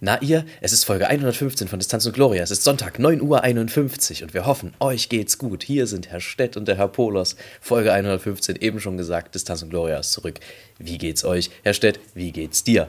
Na 0.00 0.20
ihr? 0.22 0.44
Es 0.60 0.72
ist 0.72 0.84
Folge 0.84 1.08
115 1.08 1.68
von 1.68 1.78
Distanz 1.78 2.06
und 2.06 2.12
Gloria. 2.12 2.42
Es 2.42 2.50
ist 2.50 2.64
Sonntag, 2.64 2.98
9.51 2.98 4.18
Uhr 4.18 4.22
und 4.22 4.34
wir 4.34 4.46
hoffen, 4.46 4.74
euch 4.80 5.08
geht's 5.08 5.38
gut. 5.38 5.62
Hier 5.62 5.86
sind 5.86 6.08
Herr 6.08 6.20
Stett 6.20 6.56
und 6.56 6.68
der 6.68 6.76
Herr 6.76 6.88
Polos. 6.88 7.36
Folge 7.60 7.92
115, 7.92 8.56
eben 8.56 8.80
schon 8.80 8.96
gesagt, 8.96 9.34
Distanz 9.34 9.62
und 9.62 9.70
Gloria 9.70 9.98
ist 9.98 10.12
zurück. 10.12 10.38
Wie 10.78 10.98
geht's 10.98 11.24
euch? 11.24 11.50
Herr 11.62 11.74
Stett, 11.74 12.00
wie 12.14 12.32
geht's 12.32 12.62
dir? 12.62 12.88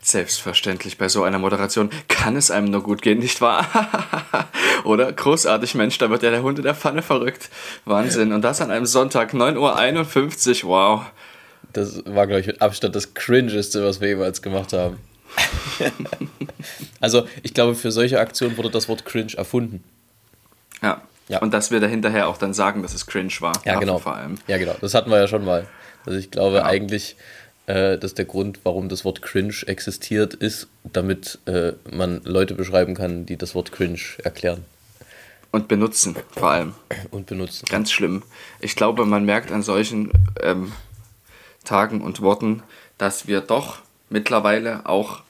Selbstverständlich, 0.00 0.96
bei 0.96 1.08
so 1.08 1.24
einer 1.24 1.38
Moderation 1.38 1.90
kann 2.06 2.36
es 2.36 2.50
einem 2.50 2.70
nur 2.70 2.82
gut 2.82 3.02
gehen, 3.02 3.18
nicht 3.18 3.40
wahr? 3.40 3.66
Oder? 4.84 5.12
Großartig, 5.12 5.74
Mensch, 5.74 5.98
da 5.98 6.08
wird 6.08 6.22
ja 6.22 6.30
der 6.30 6.42
Hund 6.42 6.58
in 6.58 6.64
der 6.64 6.74
Pfanne 6.74 7.02
verrückt. 7.02 7.50
Wahnsinn. 7.84 8.32
Und 8.32 8.42
das 8.42 8.60
an 8.60 8.70
einem 8.70 8.86
Sonntag, 8.86 9.34
9.51 9.34 10.64
Uhr, 10.64 10.70
wow. 10.70 11.02
Das 11.72 12.02
war, 12.06 12.26
glaube 12.26 12.40
ich, 12.40 12.46
mit 12.46 12.62
Abstand 12.62 12.94
das 12.94 13.14
Cringeste, 13.14 13.84
was 13.84 14.00
wir 14.00 14.08
jemals 14.08 14.40
gemacht 14.40 14.72
haben. 14.72 14.98
also, 17.00 17.26
ich 17.42 17.54
glaube, 17.54 17.74
für 17.74 17.92
solche 17.92 18.20
Aktionen 18.20 18.56
wurde 18.56 18.70
das 18.70 18.88
Wort 18.88 19.04
cringe 19.04 19.34
erfunden. 19.36 19.82
Ja. 20.82 21.02
ja. 21.28 21.40
Und 21.40 21.54
dass 21.54 21.70
wir 21.70 21.80
da 21.80 21.86
hinterher 21.86 22.28
auch 22.28 22.38
dann 22.38 22.54
sagen, 22.54 22.82
dass 22.82 22.94
es 22.94 23.06
cringe 23.06 23.32
war. 23.40 23.52
Ja, 23.64 23.78
genau. 23.78 23.98
Vor 23.98 24.14
allem. 24.14 24.38
Ja, 24.46 24.58
genau. 24.58 24.74
Das 24.80 24.94
hatten 24.94 25.10
wir 25.10 25.18
ja 25.18 25.28
schon 25.28 25.44
mal. 25.44 25.66
Also, 26.06 26.18
ich 26.18 26.30
glaube 26.30 26.56
ja. 26.56 26.64
eigentlich, 26.64 27.16
äh, 27.66 27.98
dass 27.98 28.14
der 28.14 28.24
Grund, 28.24 28.60
warum 28.64 28.88
das 28.88 29.04
Wort 29.04 29.22
cringe 29.22 29.54
existiert, 29.66 30.34
ist, 30.34 30.68
damit 30.84 31.38
äh, 31.46 31.72
man 31.90 32.22
Leute 32.24 32.54
beschreiben 32.54 32.94
kann, 32.94 33.26
die 33.26 33.36
das 33.36 33.54
Wort 33.54 33.72
cringe 33.72 34.00
erklären. 34.24 34.64
Und 35.50 35.68
benutzen, 35.68 36.14
vor 36.30 36.50
allem. 36.50 36.74
Und 37.10 37.26
benutzen. 37.26 37.66
Ganz 37.70 37.90
schlimm. 37.90 38.22
Ich 38.60 38.76
glaube, 38.76 39.06
man 39.06 39.24
merkt 39.24 39.50
an 39.50 39.62
solchen 39.62 40.12
ähm, 40.42 40.72
Tagen 41.64 42.02
und 42.02 42.20
Worten, 42.20 42.62
dass 42.98 43.26
wir 43.28 43.40
doch 43.40 43.78
mittlerweile 44.10 44.86
auch 44.86 45.22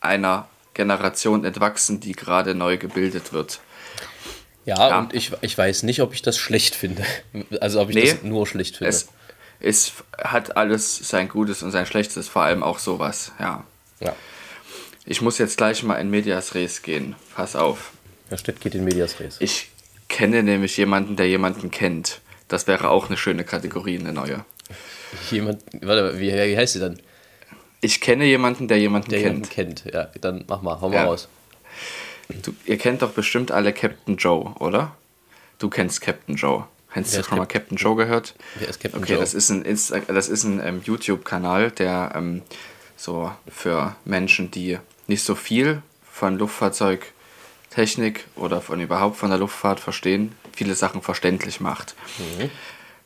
einer 0.00 0.48
Generation 0.74 1.44
entwachsen, 1.44 2.00
die 2.00 2.12
gerade 2.12 2.54
neu 2.54 2.78
gebildet 2.78 3.32
wird. 3.32 3.60
Ja, 4.64 4.88
ja, 4.88 4.98
und 4.98 5.14
ich, 5.14 5.32
ich 5.40 5.56
weiß 5.56 5.82
nicht, 5.82 6.00
ob 6.00 6.14
ich 6.14 6.22
das 6.22 6.38
schlecht 6.38 6.74
finde. 6.74 7.04
Also 7.60 7.80
ob 7.80 7.90
ich 7.90 7.96
nee, 7.96 8.10
das 8.10 8.22
nur 8.22 8.46
schlecht 8.46 8.76
finde. 8.76 8.90
Es, 8.90 9.08
es 9.58 9.92
hat 10.16 10.56
alles 10.56 10.96
sein 10.96 11.28
Gutes 11.28 11.62
und 11.62 11.70
sein 11.70 11.86
Schlechtes, 11.86 12.28
vor 12.28 12.42
allem 12.42 12.62
auch 12.62 12.78
sowas, 12.78 13.32
ja. 13.38 13.64
Ja. 14.00 14.14
Ich 15.04 15.20
muss 15.20 15.38
jetzt 15.38 15.56
gleich 15.56 15.82
mal 15.82 15.96
in 15.96 16.10
Medias 16.10 16.54
Res 16.54 16.82
gehen. 16.82 17.16
Pass 17.34 17.56
auf. 17.56 17.92
Herr 18.28 18.38
Stett 18.38 18.60
geht 18.60 18.74
in 18.74 18.84
Medias 18.84 19.18
Res. 19.18 19.36
Ich 19.40 19.70
kenne 20.08 20.42
nämlich 20.42 20.76
jemanden, 20.76 21.16
der 21.16 21.28
jemanden 21.28 21.70
kennt. 21.70 22.20
Das 22.48 22.66
wäre 22.66 22.90
auch 22.90 23.08
eine 23.08 23.16
schöne 23.16 23.44
Kategorie, 23.44 23.98
eine 23.98 24.12
neue. 24.12 24.44
Jemand, 25.30 25.62
warte, 25.80 26.18
wie, 26.18 26.32
wie 26.32 26.56
heißt 26.56 26.74
sie 26.74 26.80
dann? 26.80 27.00
Ich 27.80 28.00
kenne 28.00 28.26
jemanden, 28.26 28.68
der 28.68 28.78
jemanden 28.78 29.10
der 29.10 29.22
kennt. 29.22 29.54
Jemanden 29.54 29.82
kennt, 29.82 29.94
ja. 29.94 30.08
Dann 30.20 30.44
mach 30.48 30.62
mal, 30.62 30.80
hau 30.80 30.88
mal 30.88 30.96
ja. 30.96 31.04
raus. 31.04 31.28
Du, 32.42 32.54
ihr 32.64 32.78
kennt 32.78 33.02
doch 33.02 33.12
bestimmt 33.12 33.50
alle 33.50 33.72
Captain 33.72 34.16
Joe, 34.16 34.54
oder? 34.58 34.94
Du 35.58 35.68
kennst 35.68 36.00
Captain 36.00 36.36
Joe. 36.36 36.66
Hast 36.90 37.16
du 37.16 37.22
schon 37.22 37.38
mal 37.38 37.46
Captain 37.46 37.76
Joe 37.76 37.96
gehört? 37.96 38.34
Wer 38.56 38.68
ist 38.68 38.80
Captain 38.80 39.00
okay, 39.00 39.12
Joe? 39.12 39.20
das 39.20 39.34
ist 39.34 39.48
ein, 39.50 39.62
Insta 39.62 40.00
das 40.00 40.28
ist 40.28 40.44
ein 40.44 40.60
ähm, 40.64 40.82
YouTube-Kanal, 40.84 41.70
der 41.70 42.12
ähm, 42.16 42.42
so 42.96 43.30
für 43.48 43.94
Menschen, 44.04 44.50
die 44.50 44.78
nicht 45.06 45.22
so 45.22 45.34
viel 45.34 45.82
von 46.10 46.36
Luftfahrzeugtechnik 46.36 48.26
oder 48.34 48.60
von 48.60 48.80
überhaupt 48.80 49.16
von 49.16 49.30
der 49.30 49.38
Luftfahrt 49.38 49.78
verstehen, 49.78 50.34
viele 50.52 50.74
Sachen 50.74 51.00
verständlich 51.00 51.60
macht. 51.60 51.94
Mhm. 52.18 52.50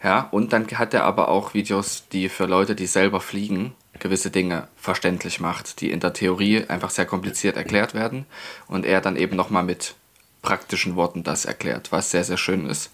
Ja, 0.02 0.28
und 0.30 0.52
dann 0.52 0.66
hat 0.66 0.94
er 0.94 1.04
aber 1.04 1.28
auch 1.28 1.54
Videos, 1.54 2.04
die 2.10 2.28
für 2.28 2.46
Leute, 2.46 2.74
die 2.74 2.86
selber 2.86 3.20
fliegen, 3.20 3.74
gewisse 4.00 4.30
Dinge 4.30 4.68
verständlich 4.76 5.40
macht, 5.40 5.80
die 5.80 5.90
in 5.90 6.00
der 6.00 6.12
Theorie 6.12 6.64
einfach 6.68 6.90
sehr 6.90 7.06
kompliziert 7.06 7.56
erklärt 7.56 7.94
werden 7.94 8.26
und 8.66 8.84
er 8.84 9.00
dann 9.00 9.16
eben 9.16 9.36
nochmal 9.36 9.62
mit 9.62 9.94
praktischen 10.42 10.96
Worten 10.96 11.22
das 11.22 11.44
erklärt, 11.44 11.92
was 11.92 12.10
sehr, 12.10 12.24
sehr 12.24 12.36
schön 12.36 12.68
ist. 12.68 12.90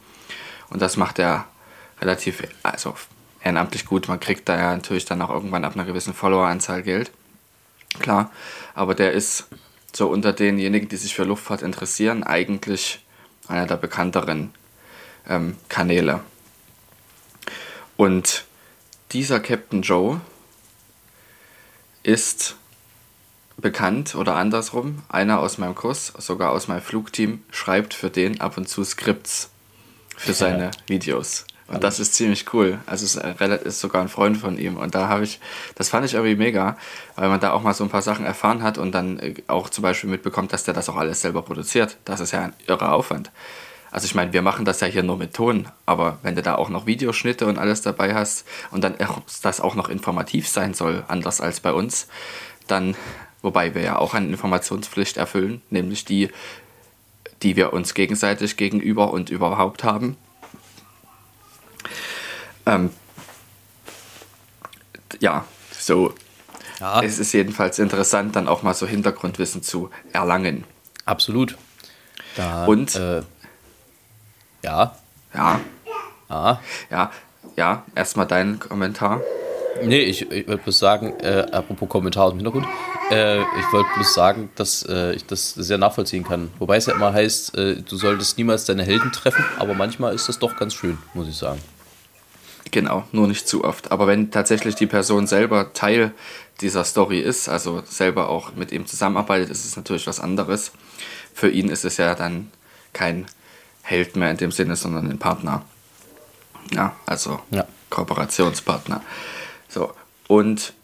Und 0.69 0.81
das 0.81 0.97
macht 0.97 1.19
er 1.19 1.47
relativ, 2.01 2.43
also 2.63 2.95
ehrenamtlich 3.43 3.87
gut. 3.87 4.09
Man 4.09 4.21
kriegt 4.21 4.49
da 4.49 4.57
ja 4.57 4.75
natürlich 4.75 5.05
dann 5.05 5.23
auch 5.23 5.31
irgendwann 5.31 5.65
ab 5.65 5.75
einer 5.75 5.85
gewissen 5.85 6.15
Followeranzahl 6.15 6.83
Geld. 6.83 7.11
Klar, 7.99 8.31
aber 8.75 8.95
der 8.95 9.13
ist 9.13 9.49
so 9.93 10.09
unter 10.09 10.33
denjenigen, 10.33 10.89
die 10.89 10.97
sich 10.97 11.15
für 11.15 11.25
Luftfahrt 11.25 11.63
interessieren, 11.63 12.23
eigentlich 12.23 13.05
einer 13.49 13.67
der 13.67 13.77
bekannteren 13.77 14.55
ähm, 15.29 15.57
Kanäle. 15.69 16.21
Und 17.97 18.45
dieser 19.13 19.41
Captain 19.41 19.83
Joe 19.83 20.21
ist 22.03 22.57
bekannt 23.57 24.15
oder 24.15 24.37
andersrum. 24.37 25.03
Einer 25.09 25.41
aus 25.41 25.59
meinem 25.59 25.75
Kurs, 25.75 26.13
sogar 26.19 26.53
aus 26.53 26.69
meinem 26.69 26.83
Flugteam, 26.83 27.43
schreibt 27.51 27.95
für 27.95 28.11
den 28.11 28.41
ab 28.41 28.57
und 28.57 28.69
zu 28.69 28.85
Skripts 28.85 29.51
für 30.17 30.33
seine 30.33 30.65
ja. 30.65 30.71
Videos. 30.87 31.47
Und 31.71 31.85
das 31.85 32.01
ist 32.01 32.15
ziemlich 32.15 32.53
cool. 32.53 32.81
Also 32.87 33.05
es 33.05 33.65
ist 33.65 33.81
sogar 33.81 34.03
ein 34.03 34.09
Freund 34.09 34.37
von 34.37 34.59
ihm. 34.59 34.77
Und 34.77 34.97
da 34.97 35.07
habe 35.07 35.23
ich, 35.23 35.39
das 35.77 35.89
fand 35.89 36.05
ich 36.05 36.15
irgendwie 36.15 36.35
mega, 36.35 36.77
weil 37.15 37.29
man 37.29 37.39
da 37.39 37.53
auch 37.53 37.63
mal 37.63 37.75
so 37.75 37.85
ein 37.85 37.91
paar 37.91 38.03
Sachen 38.03 38.27
erfahren 38.27 38.65
hat 38.65 38.77
und 38.77 38.93
dann 38.93 39.21
äh, 39.21 39.35
auch 39.47 39.71
zum 39.71 39.83
Beispiel 39.83 40.11
mitbekommt, 40.11 40.53
dass 40.53 40.65
der 40.65 40.75
das 40.75 40.89
auch 40.89 40.97
alles 40.97 41.21
selber 41.21 41.43
produziert. 41.43 41.97
Das 42.05 42.19
ist 42.19 42.33
ja 42.33 42.43
ein 42.43 42.55
irrer 42.67 42.93
Aufwand. 42.93 43.31
Also 43.91 44.07
ich 44.07 44.15
meine, 44.15 44.33
wir 44.33 44.43
machen 44.43 44.65
das 44.65 44.81
ja 44.81 44.87
hier 44.87 45.03
nur 45.03 45.17
mit 45.17 45.35
Ton, 45.35 45.69
aber 45.85 46.19
wenn 46.23 46.37
du 46.37 46.43
da 46.43 46.55
auch 46.55 46.69
noch 46.69 46.87
Videoschnitte 46.87 47.47
und 47.47 47.59
alles 47.59 47.83
dabei 47.83 48.15
hast 48.15 48.47
und 48.71 48.85
dann 48.85 48.95
das 49.43 49.61
auch 49.61 49.75
noch 49.75 49.89
informativ 49.89 50.49
sein 50.49 50.75
soll, 50.75 51.05
anders 51.09 51.41
als 51.41 51.61
bei 51.61 51.73
uns, 51.73 52.07
dann, 52.69 52.95
wobei 53.43 53.75
wir 53.75 53.83
ja 53.83 53.99
auch 53.99 54.15
eine 54.15 54.29
Informationspflicht 54.29 55.17
erfüllen, 55.17 55.61
nämlich 55.71 56.05
die, 56.05 56.31
die 57.43 57.57
wir 57.57 57.73
uns 57.73 57.95
gegenseitig 57.95 58.57
gegenüber 58.57 59.13
und 59.13 59.31
überhaupt 59.31 59.83
haben. 59.83 60.17
Ähm, 62.67 62.91
ja, 65.19 65.45
so. 65.73 66.15
Ja. 66.79 67.03
Es 67.03 67.19
ist 67.19 67.33
jedenfalls 67.33 67.79
interessant, 67.79 68.37
dann 68.37 68.49
auch 68.49 68.63
mal 68.63 68.75
so 68.75 68.87
Hintergrundwissen 68.87 69.63
zu 69.63 69.91
erlangen. 70.13 70.65
Absolut. 71.05 71.57
Da, 72.37 72.65
und 72.67 72.95
äh, 72.95 73.23
ja. 74.63 74.95
Ja. 75.35 75.61
Ja. 76.29 76.61
Ja, 76.91 77.11
ja. 77.57 77.85
Erstmal 77.95 78.27
dein 78.27 78.59
Kommentar. 78.59 79.21
Nee, 79.83 80.03
ich, 80.03 80.31
ich 80.31 80.47
würde 80.47 80.63
bloß 80.63 80.79
sagen, 80.79 81.19
äh, 81.21 81.47
apropos 81.53 81.89
Kommentar 81.89 82.25
aus 82.25 82.33
dem 82.33 82.39
Hintergrund, 82.39 82.67
äh, 83.11 83.41
ich 83.41 83.73
wollte 83.73 83.89
bloß 83.95 84.15
sagen, 84.15 84.51
dass 84.55 84.85
äh, 84.89 85.13
ich 85.15 85.25
das 85.27 85.55
sehr 85.55 85.79
nachvollziehen 85.79 86.25
kann. 86.25 86.51
Wobei 86.59 86.77
es 86.77 86.87
ja 86.87 86.95
immer 86.95 87.13
heißt, 87.13 87.57
äh, 87.57 87.77
du 87.77 87.97
solltest 87.97 88.37
niemals 88.37 88.65
deine 88.65 88.83
Helden 88.83 89.13
treffen, 89.13 89.45
aber 89.59 89.75
manchmal 89.75 90.15
ist 90.15 90.29
das 90.29 90.39
doch 90.39 90.57
ganz 90.57 90.75
schön, 90.75 90.99
muss 91.15 91.29
ich 91.29 91.37
sagen. 91.37 91.61
Genau, 92.71 93.05
nur 93.13 93.27
nicht 93.27 93.49
zu 93.49 93.65
oft. 93.65 93.91
Aber 93.91 94.07
wenn 94.07 94.31
tatsächlich 94.31 94.75
die 94.75 94.87
Person 94.87 95.27
selber 95.27 95.73
Teil 95.73 96.13
dieser 96.61 96.85
Story 96.85 97.19
ist, 97.21 97.49
also 97.49 97.83
selber 97.85 98.29
auch 98.29 98.55
mit 98.55 98.71
ihm 98.71 98.87
zusammenarbeitet, 98.87 99.51
ist 99.51 99.65
es 99.65 99.77
natürlich 99.77 100.07
was 100.07 100.21
anderes. 100.21 100.73
Für 101.35 101.49
ihn 101.49 101.69
ist 101.69 101.85
es 101.85 101.97
ja 101.97 102.15
dann 102.15 102.51
kein 102.93 103.27
Held 103.83 104.17
mehr 104.17 104.31
in 104.31 104.37
dem 104.37 104.53
Sinne, 104.53 104.77
sondern 104.77 105.11
ein 105.11 105.19
Partner. 105.19 105.65
Ja, 106.73 106.95
also 107.07 107.41
ja. 107.51 107.67
Kooperationspartner. 107.91 109.03
So, 109.69 109.93
und 110.29 110.75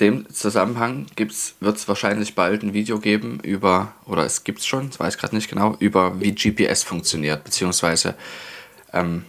dem 0.00 0.28
Zusammenhang 0.32 1.06
wird 1.16 1.76
es 1.76 1.88
wahrscheinlich 1.88 2.34
bald 2.34 2.62
ein 2.62 2.74
Video 2.74 2.98
geben 2.98 3.40
über, 3.42 3.94
oder 4.04 4.24
es 4.24 4.44
gibt 4.44 4.58
es 4.58 4.66
schon, 4.66 4.90
das 4.90 5.00
weiß 5.00 5.14
ich 5.14 5.20
gerade 5.20 5.34
nicht 5.34 5.48
genau, 5.48 5.76
über 5.78 6.20
wie 6.20 6.34
GPS 6.34 6.82
funktioniert, 6.82 7.44
beziehungsweise 7.44 8.14
ähm, 8.92 9.24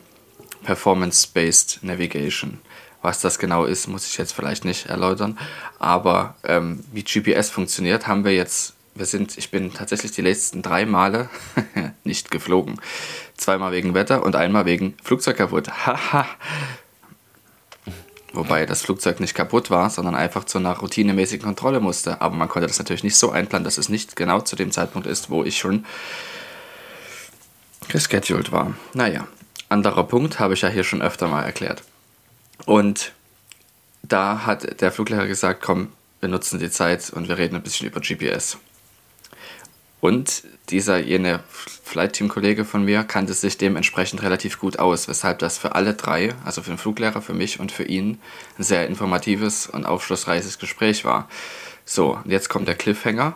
Performance-Based 0.64 1.80
Navigation. 1.84 2.60
Was 3.02 3.22
das 3.22 3.40
genau 3.40 3.64
ist, 3.66 3.88
muss 3.88 4.08
ich 4.08 4.18
jetzt 4.18 4.34
vielleicht 4.34 4.66
nicht 4.66 4.88
erläutern. 4.88 5.38
Aber 5.80 6.36
ähm, 6.44 6.84
wie 6.92 7.04
GPS 7.04 7.50
funktioniert, 7.50 8.08
haben 8.08 8.26
wir 8.26 8.34
jetzt 8.34 8.74
wir 8.98 9.06
sind, 9.06 9.38
ich 9.38 9.52
bin 9.52 9.74
tatsächlich 9.74 10.12
die 10.12 10.22
letzten 10.22 10.62
drei 10.62 10.86
Male 10.86 11.30
nicht 12.04 12.32
geflogen. 12.32 12.80
Zweimal 13.36 13.72
wegen 13.72 13.94
Wetter 13.94 14.24
und 14.24 14.36
einmal 14.36 14.66
wegen 14.66 14.96
Flugzeug 15.04 15.38
kaputt. 15.38 15.70
Haha. 15.86 16.26
Wobei 18.34 18.66
das 18.66 18.82
Flugzeug 18.82 19.20
nicht 19.20 19.36
kaputt 19.36 19.72
war, 19.72 19.90
sondern 19.90 20.16
einfach 20.16 20.44
zu 20.44 20.58
einer 20.58 20.78
routinemäßigen 20.78 21.46
Kontrolle 21.46 21.80
musste. 21.80 22.22
Aber 22.22 22.36
man 22.36 22.50
konnte 22.50 22.68
das 22.68 22.78
natürlich 22.78 23.04
nicht 23.04 23.16
so 23.16 23.32
einplanen, 23.32 23.64
dass 23.64 23.78
es 23.78 23.90
nicht 23.90 24.16
genau 24.16 24.42
zu 24.42 24.56
dem 24.56 24.72
Zeitpunkt 24.72 25.08
ist, 25.08 25.30
wo 25.30 25.44
ich 25.44 25.58
schon 25.58 25.86
gescheduled 27.88 28.52
war. 28.52 28.74
Naja, 28.94 29.28
anderer 29.70 30.04
Punkt, 30.04 30.40
habe 30.40 30.54
ich 30.54 30.62
ja 30.62 30.70
hier 30.70 30.84
schon 30.84 31.02
öfter 31.02 31.28
mal 31.28 31.44
erklärt. 31.44 31.84
Und 32.66 33.14
da 34.04 34.46
hat 34.46 34.82
der 34.82 34.92
Fluglehrer 34.92 35.28
gesagt, 35.28 35.62
komm, 35.64 35.90
wir 36.20 36.30
nutzen 36.30 36.60
die 36.60 36.72
Zeit 36.72 37.10
und 37.10 37.28
wir 37.28 37.38
reden 37.38 37.56
ein 37.56 37.64
bisschen 37.64 37.88
über 37.88 38.02
GPS. 38.02 38.58
Und 40.00 40.44
dieser 40.70 41.00
jene 41.00 41.40
Flight-Team-Kollege 41.84 42.66
von 42.66 42.84
mir 42.84 43.04
kannte 43.04 43.34
sich 43.34 43.58
dementsprechend 43.58 44.22
relativ 44.22 44.60
gut 44.60 44.78
aus, 44.80 45.08
weshalb 45.08 45.40
das 45.40 45.58
für 45.58 45.74
alle 45.74 45.96
drei, 45.96 46.36
also 46.46 46.62
für 46.62 46.72
den 46.72 46.78
Fluglehrer, 46.78 47.22
für 47.22 47.34
mich 47.34 47.60
und 47.60 47.72
für 47.72 47.84
ihn, 47.84 48.20
ein 48.60 48.64
sehr 48.64 48.88
informatives 48.88 49.68
und 49.68 49.86
aufschlussreiches 49.86 50.60
Gespräch 50.60 51.04
war. 51.04 51.28
So, 51.86 52.20
und 52.24 52.30
jetzt 52.30 52.50
kommt 52.50 52.68
der 52.68 52.76
Cliffhanger. 52.76 53.34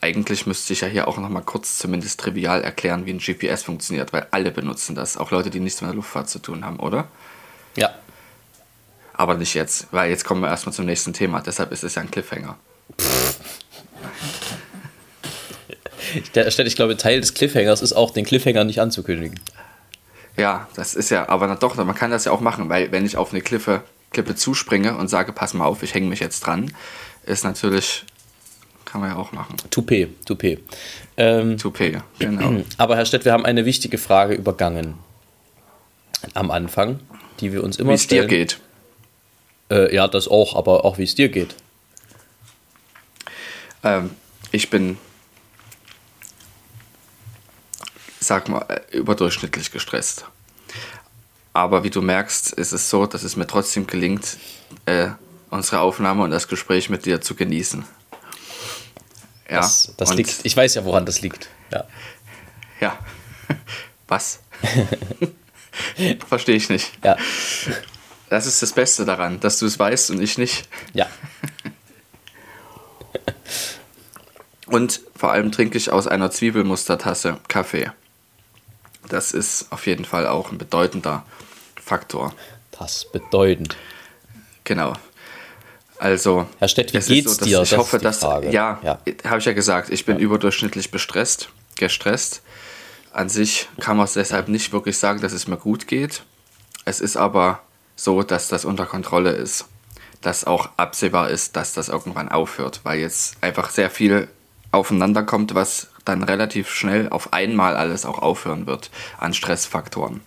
Eigentlich 0.00 0.46
müsste 0.46 0.72
ich 0.72 0.80
ja 0.80 0.88
hier 0.88 1.06
auch 1.06 1.18
nochmal 1.18 1.42
kurz 1.42 1.76
zumindest 1.76 2.18
trivial 2.18 2.62
erklären, 2.62 3.04
wie 3.04 3.12
ein 3.12 3.18
GPS 3.18 3.62
funktioniert, 3.62 4.14
weil 4.14 4.26
alle 4.30 4.50
benutzen 4.50 4.94
das, 4.94 5.18
auch 5.18 5.30
Leute, 5.30 5.50
die 5.50 5.60
nichts 5.60 5.82
mit 5.82 5.90
der 5.90 5.94
Luftfahrt 5.94 6.30
zu 6.30 6.38
tun 6.38 6.64
haben, 6.64 6.80
oder? 6.80 7.08
Ja. 7.76 7.90
Aber 9.12 9.34
nicht 9.34 9.52
jetzt, 9.52 9.88
weil 9.90 10.08
jetzt 10.08 10.24
kommen 10.24 10.40
wir 10.40 10.48
erstmal 10.48 10.72
zum 10.72 10.86
nächsten 10.86 11.12
Thema, 11.12 11.42
deshalb 11.42 11.70
ist 11.70 11.84
es 11.84 11.94
ja 11.94 12.02
ein 12.02 12.10
Cliffhanger. 12.10 12.56
Ich 16.24 16.74
glaube, 16.74 16.96
Teil 16.96 17.20
des 17.20 17.34
Cliffhangers 17.34 17.82
ist 17.82 17.92
auch, 17.92 18.10
den 18.10 18.24
Cliffhanger 18.24 18.64
nicht 18.64 18.80
anzukündigen. 18.80 19.38
Ja, 20.36 20.68
das 20.74 20.94
ist 20.94 21.10
ja, 21.10 21.28
aber 21.28 21.54
doch, 21.56 21.76
man 21.76 21.94
kann 21.94 22.10
das 22.10 22.24
ja 22.24 22.32
auch 22.32 22.40
machen, 22.40 22.68
weil 22.68 22.92
wenn 22.92 23.04
ich 23.04 23.16
auf 23.16 23.32
eine 23.32 23.42
Klippe, 23.42 23.82
Klippe 24.12 24.34
zuspringe 24.34 24.96
und 24.96 25.08
sage, 25.08 25.32
pass 25.32 25.54
mal 25.54 25.64
auf, 25.64 25.82
ich 25.82 25.94
hänge 25.94 26.08
mich 26.08 26.20
jetzt 26.20 26.40
dran, 26.40 26.72
ist 27.26 27.44
natürlich, 27.44 28.04
kann 28.84 29.00
man 29.00 29.10
ja 29.10 29.16
auch 29.16 29.32
machen. 29.32 29.56
Toupet, 29.70 30.08
Toupet. 30.24 30.60
Ähm, 31.16 31.58
Toupet, 31.58 32.02
genau. 32.18 32.62
Aber 32.78 32.96
Herr 32.96 33.04
Stett, 33.04 33.24
wir 33.24 33.32
haben 33.32 33.44
eine 33.44 33.64
wichtige 33.64 33.98
Frage 33.98 34.34
übergangen 34.34 34.94
am 36.34 36.50
Anfang, 36.50 37.00
die 37.40 37.52
wir 37.52 37.64
uns 37.64 37.76
immer 37.76 37.90
Wie 37.90 37.94
es 37.94 38.06
dir 38.06 38.26
geht. 38.26 38.58
Äh, 39.70 39.94
ja, 39.94 40.08
das 40.08 40.28
auch, 40.28 40.56
aber 40.56 40.84
auch 40.84 40.98
wie 40.98 41.04
es 41.04 41.14
dir 41.14 41.28
geht. 41.28 41.54
Ähm, 43.84 44.10
ich 44.52 44.68
bin, 44.68 44.98
sag 48.30 48.48
mal, 48.48 48.64
äh, 48.68 48.96
überdurchschnittlich 48.96 49.72
gestresst. 49.72 50.24
Aber 51.52 51.82
wie 51.82 51.90
du 51.90 52.00
merkst, 52.00 52.52
ist 52.52 52.70
es 52.70 52.88
so, 52.88 53.06
dass 53.06 53.24
es 53.24 53.34
mir 53.34 53.48
trotzdem 53.48 53.88
gelingt, 53.88 54.36
äh, 54.86 55.08
unsere 55.50 55.80
Aufnahme 55.80 56.22
und 56.22 56.30
das 56.30 56.46
Gespräch 56.46 56.90
mit 56.90 57.06
dir 57.06 57.20
zu 57.20 57.34
genießen. 57.34 57.84
Ja, 59.50 59.56
das, 59.56 59.92
das 59.96 60.14
liegt, 60.14 60.44
ich 60.44 60.56
weiß 60.56 60.76
ja, 60.76 60.84
woran 60.84 61.06
das 61.06 61.22
liegt. 61.22 61.48
Ja. 61.72 61.88
Ja. 62.80 62.98
Was? 64.06 64.38
Verstehe 66.28 66.54
ich 66.54 66.68
nicht. 66.68 66.92
Ja. 67.02 67.16
Das 68.28 68.46
ist 68.46 68.62
das 68.62 68.72
Beste 68.72 69.04
daran, 69.04 69.40
dass 69.40 69.58
du 69.58 69.66
es 69.66 69.76
weißt 69.76 70.12
und 70.12 70.22
ich 70.22 70.38
nicht. 70.38 70.68
Ja. 70.92 71.08
Und 74.66 75.00
vor 75.16 75.32
allem 75.32 75.50
trinke 75.50 75.76
ich 75.76 75.90
aus 75.90 76.06
einer 76.06 76.30
Zwiebelmustertasse 76.30 77.38
Kaffee. 77.48 77.90
Das 79.10 79.32
ist 79.32 79.66
auf 79.70 79.86
jeden 79.86 80.04
Fall 80.04 80.26
auch 80.26 80.52
ein 80.52 80.58
bedeutender 80.58 81.24
Faktor. 81.82 82.32
Das 82.78 83.06
bedeutend. 83.12 83.76
Genau. 84.64 84.94
Also, 85.98 86.46
Herr 86.58 86.68
Stett, 86.68 86.94
wie 86.94 86.98
geht's 86.98 87.36
so, 87.36 87.44
dir? 87.44 87.60
Ich 87.62 87.70
das 87.70 87.78
hoffe, 87.78 87.98
dass. 87.98 88.22
Ja, 88.22 88.78
ja. 88.82 88.98
habe 89.24 89.38
ich 89.38 89.44
ja 89.44 89.52
gesagt, 89.52 89.90
ich 89.90 90.06
bin 90.06 90.16
ja. 90.16 90.22
überdurchschnittlich 90.22 90.90
bestresst, 90.90 91.50
gestresst. 91.76 92.40
An 93.12 93.28
sich 93.28 93.68
kann 93.80 93.96
man 93.96 94.04
es 94.04 94.14
deshalb 94.14 94.48
nicht 94.48 94.72
wirklich 94.72 94.96
sagen, 94.96 95.20
dass 95.20 95.32
es 95.32 95.48
mir 95.48 95.56
gut 95.56 95.88
geht. 95.88 96.22
Es 96.84 97.00
ist 97.00 97.16
aber 97.16 97.60
so, 97.96 98.22
dass 98.22 98.48
das 98.48 98.64
unter 98.64 98.86
Kontrolle 98.86 99.32
ist. 99.32 99.66
Dass 100.22 100.44
auch 100.44 100.70
absehbar 100.76 101.30
ist, 101.30 101.56
dass 101.56 101.74
das 101.74 101.88
irgendwann 101.88 102.28
aufhört, 102.28 102.80
weil 102.84 103.00
jetzt 103.00 103.36
einfach 103.42 103.70
sehr 103.70 103.90
viel 103.90 104.28
aufeinander 104.72 105.22
kommt, 105.22 105.54
was 105.54 105.88
dann 106.04 106.22
relativ 106.22 106.70
schnell 106.70 107.08
auf 107.08 107.32
einmal 107.32 107.76
alles 107.76 108.04
auch 108.04 108.18
aufhören 108.18 108.66
wird 108.66 108.90
an 109.18 109.34
Stressfaktoren. 109.34 110.20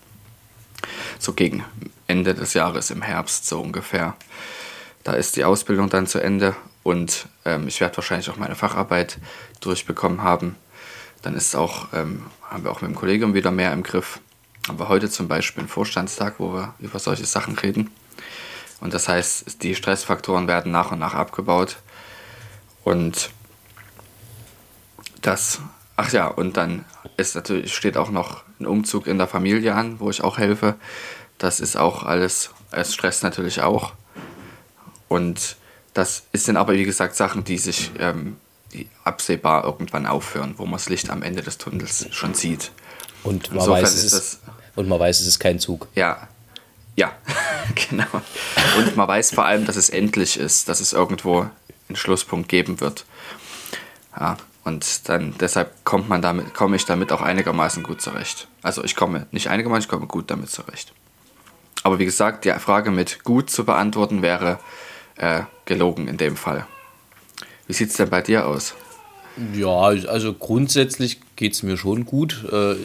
So 1.19 1.33
gegen 1.33 1.63
Ende 2.07 2.33
des 2.33 2.53
Jahres 2.53 2.91
im 2.91 3.01
Herbst 3.01 3.47
so 3.47 3.61
ungefähr. 3.61 4.15
Da 5.03 5.13
ist 5.13 5.35
die 5.35 5.45
Ausbildung 5.45 5.89
dann 5.89 6.07
zu 6.07 6.19
Ende 6.19 6.55
und 6.83 7.27
ähm, 7.45 7.67
ich 7.67 7.79
werde 7.81 7.97
wahrscheinlich 7.97 8.29
auch 8.29 8.37
meine 8.37 8.55
Facharbeit 8.55 9.17
durchbekommen 9.61 10.21
haben. 10.21 10.55
Dann 11.21 11.35
ist 11.35 11.55
auch, 11.55 11.87
ähm, 11.93 12.25
haben 12.49 12.63
wir 12.63 12.71
auch 12.71 12.81
mit 12.81 12.91
dem 12.91 12.95
Kollegium 12.95 13.33
wieder 13.33 13.51
mehr 13.51 13.71
im 13.73 13.83
Griff. 13.83 14.19
Haben 14.67 14.79
wir 14.79 14.89
heute 14.89 15.09
zum 15.09 15.27
Beispiel 15.27 15.61
einen 15.61 15.69
Vorstandstag, 15.69 16.35
wo 16.37 16.53
wir 16.53 16.73
über 16.79 16.99
solche 16.99 17.25
Sachen 17.25 17.57
reden. 17.57 17.89
Und 18.81 18.93
das 18.93 19.07
heißt, 19.07 19.63
die 19.63 19.75
Stressfaktoren 19.75 20.47
werden 20.47 20.71
nach 20.71 20.91
und 20.91 20.99
nach 20.99 21.13
abgebaut. 21.13 21.77
Und 22.83 23.29
das, 25.23 25.59
ach 25.95 26.11
ja, 26.13 26.27
und 26.27 26.57
dann 26.57 26.85
ist 27.17 27.35
natürlich, 27.35 27.73
steht 27.73 27.97
auch 27.97 28.11
noch 28.11 28.43
ein 28.59 28.67
Umzug 28.67 29.07
in 29.07 29.17
der 29.17 29.27
Familie 29.27 29.73
an, 29.73 29.99
wo 29.99 30.09
ich 30.09 30.23
auch 30.23 30.37
helfe. 30.37 30.75
Das 31.37 31.59
ist 31.59 31.75
auch 31.75 32.03
alles, 32.03 32.51
es 32.71 32.93
stresst 32.93 33.23
natürlich 33.23 33.61
auch. 33.61 33.93
Und 35.07 35.57
das 35.93 36.23
sind 36.33 36.57
aber, 36.57 36.73
wie 36.73 36.85
gesagt, 36.85 37.15
Sachen, 37.15 37.43
die 37.43 37.57
sich 37.57 37.91
ähm, 37.99 38.37
die 38.73 38.89
absehbar 39.03 39.63
irgendwann 39.63 40.05
aufhören, 40.05 40.55
wo 40.57 40.63
man 40.63 40.73
das 40.73 40.89
Licht 40.89 41.09
am 41.09 41.21
Ende 41.21 41.41
des 41.41 41.57
Tunnels 41.57 42.07
schon 42.11 42.33
sieht. 42.33 42.71
Und 43.23 43.53
man, 43.53 43.67
weiß, 43.67 43.93
es 43.93 44.11
ist, 44.11 44.39
und 44.75 44.89
man 44.89 44.99
weiß, 44.99 45.21
es 45.21 45.27
ist 45.27 45.39
kein 45.39 45.59
Zug. 45.59 45.87
Ja, 45.95 46.27
ja, 46.95 47.11
genau. 47.89 48.05
Und 48.77 48.95
man 48.95 49.07
weiß 49.07 49.33
vor 49.33 49.45
allem, 49.45 49.65
dass 49.65 49.75
es 49.75 49.89
endlich 49.89 50.37
ist, 50.37 50.67
dass 50.67 50.79
es 50.79 50.93
irgendwo 50.93 51.49
einen 51.87 51.95
Schlusspunkt 51.95 52.49
geben 52.49 52.79
wird. 52.81 53.05
Ja, 54.19 54.37
und 54.63 55.09
dann 55.09 55.35
deshalb 55.39 55.83
kommt 55.83 56.09
man 56.09 56.21
damit, 56.21 56.53
komme 56.53 56.75
ich 56.75 56.85
damit 56.85 57.11
auch 57.11 57.21
einigermaßen 57.21 57.83
gut 57.83 58.01
zurecht. 58.01 58.47
Also 58.61 58.83
ich 58.83 58.95
komme 58.95 59.27
nicht 59.31 59.47
einigermaßen, 59.47 59.83
ich 59.83 59.89
komme 59.89 60.07
gut 60.07 60.31
damit 60.31 60.49
zurecht. 60.49 60.93
Aber 61.83 61.99
wie 61.99 62.05
gesagt, 62.05 62.45
die 62.45 62.51
Frage 62.51 62.91
mit 62.91 63.23
gut 63.23 63.49
zu 63.49 63.65
beantworten 63.65 64.21
wäre 64.21 64.59
äh, 65.17 65.41
gelogen 65.65 66.07
in 66.07 66.17
dem 66.17 66.37
Fall. 66.37 66.65
Wie 67.67 67.73
sieht 67.73 67.89
es 67.89 67.97
denn 67.97 68.09
bei 68.09 68.21
dir 68.21 68.47
aus? 68.47 68.75
Ja, 69.53 69.67
also 69.67 70.33
grundsätzlich 70.33 71.19
geht 71.35 71.53
es 71.53 71.63
mir 71.63 71.75
schon 71.75 72.05
gut, 72.05 72.45
äh, 72.51 72.75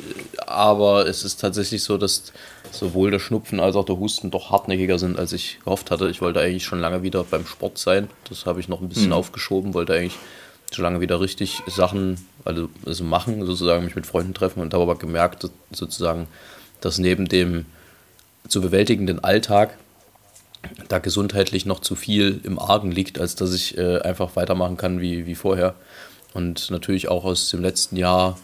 aber 0.47 1.07
es 1.07 1.23
ist 1.23 1.41
tatsächlich 1.41 1.83
so, 1.83 1.99
dass 1.99 2.33
sowohl 2.73 3.11
der 3.11 3.19
Schnupfen 3.19 3.61
als 3.61 3.77
auch 3.77 3.85
der 3.85 3.99
Husten 3.99 4.31
doch 4.31 4.51
hartnäckiger 4.51 4.99
sind, 4.99 5.19
als 5.19 5.33
ich 5.33 5.59
gehofft 5.65 5.91
hatte. 5.91 6.09
Ich 6.09 6.23
wollte 6.23 6.41
eigentlich 6.41 6.65
schon 6.65 6.81
lange 6.81 7.03
wieder 7.03 7.23
beim 7.25 7.47
Sport 7.47 7.79
sein. 7.79 8.09
Das 8.29 8.47
habe 8.47 8.61
ich 8.61 8.69
noch 8.69 8.81
ein 8.81 8.89
bisschen 8.89 9.07
hm. 9.07 9.13
aufgeschoben, 9.13 9.75
wollte 9.75 9.95
eigentlich 9.95 10.19
schon 10.73 10.85
lange 10.85 11.01
wieder 11.01 11.21
richtig 11.21 11.63
Sachen 11.67 12.27
also, 12.45 12.69
also 12.87 13.05
machen, 13.05 13.45
sozusagen 13.45 13.85
mich 13.85 13.95
mit 13.95 14.07
Freunden 14.07 14.35
treffen 14.35 14.61
und 14.61 14.73
habe 14.73 14.83
aber 14.83 14.97
gemerkt, 14.97 15.49
sozusagen, 15.71 16.29
dass 16.81 16.99
neben 16.99 17.29
dem 17.29 17.67
zu 18.49 18.61
bewältigenden 18.61 19.23
Alltag 19.23 19.77
da 20.89 20.99
gesundheitlich 20.99 21.67
noch 21.67 21.81
zu 21.81 21.95
viel 21.95 22.41
im 22.45 22.59
Argen 22.59 22.91
liegt, 22.91 23.21
als 23.21 23.35
dass 23.35 23.55
ich 23.55 23.77
äh, 23.79 24.01
einfach 24.01 24.37
weitermachen 24.37 24.77
kann 24.77 25.01
wie, 25.01 25.27
wie 25.27 25.35
vorher. 25.35 25.75
Und 26.35 26.71
natürlich 26.71 27.09
auch 27.09 27.25
aus 27.25 27.51
dem 27.51 27.63
letzten 27.63 27.97
Jahr, 27.97 28.39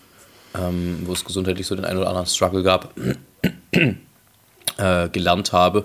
ähm, 0.55 1.03
wo 1.05 1.13
es 1.13 1.25
gesundheitlich 1.25 1.67
so 1.67 1.75
den 1.75 1.85
einen 1.85 1.99
oder 1.99 2.09
anderen 2.09 2.27
Struggle 2.27 2.63
gab, 2.63 2.95
äh, 4.79 5.09
gelernt 5.09 5.53
habe 5.53 5.85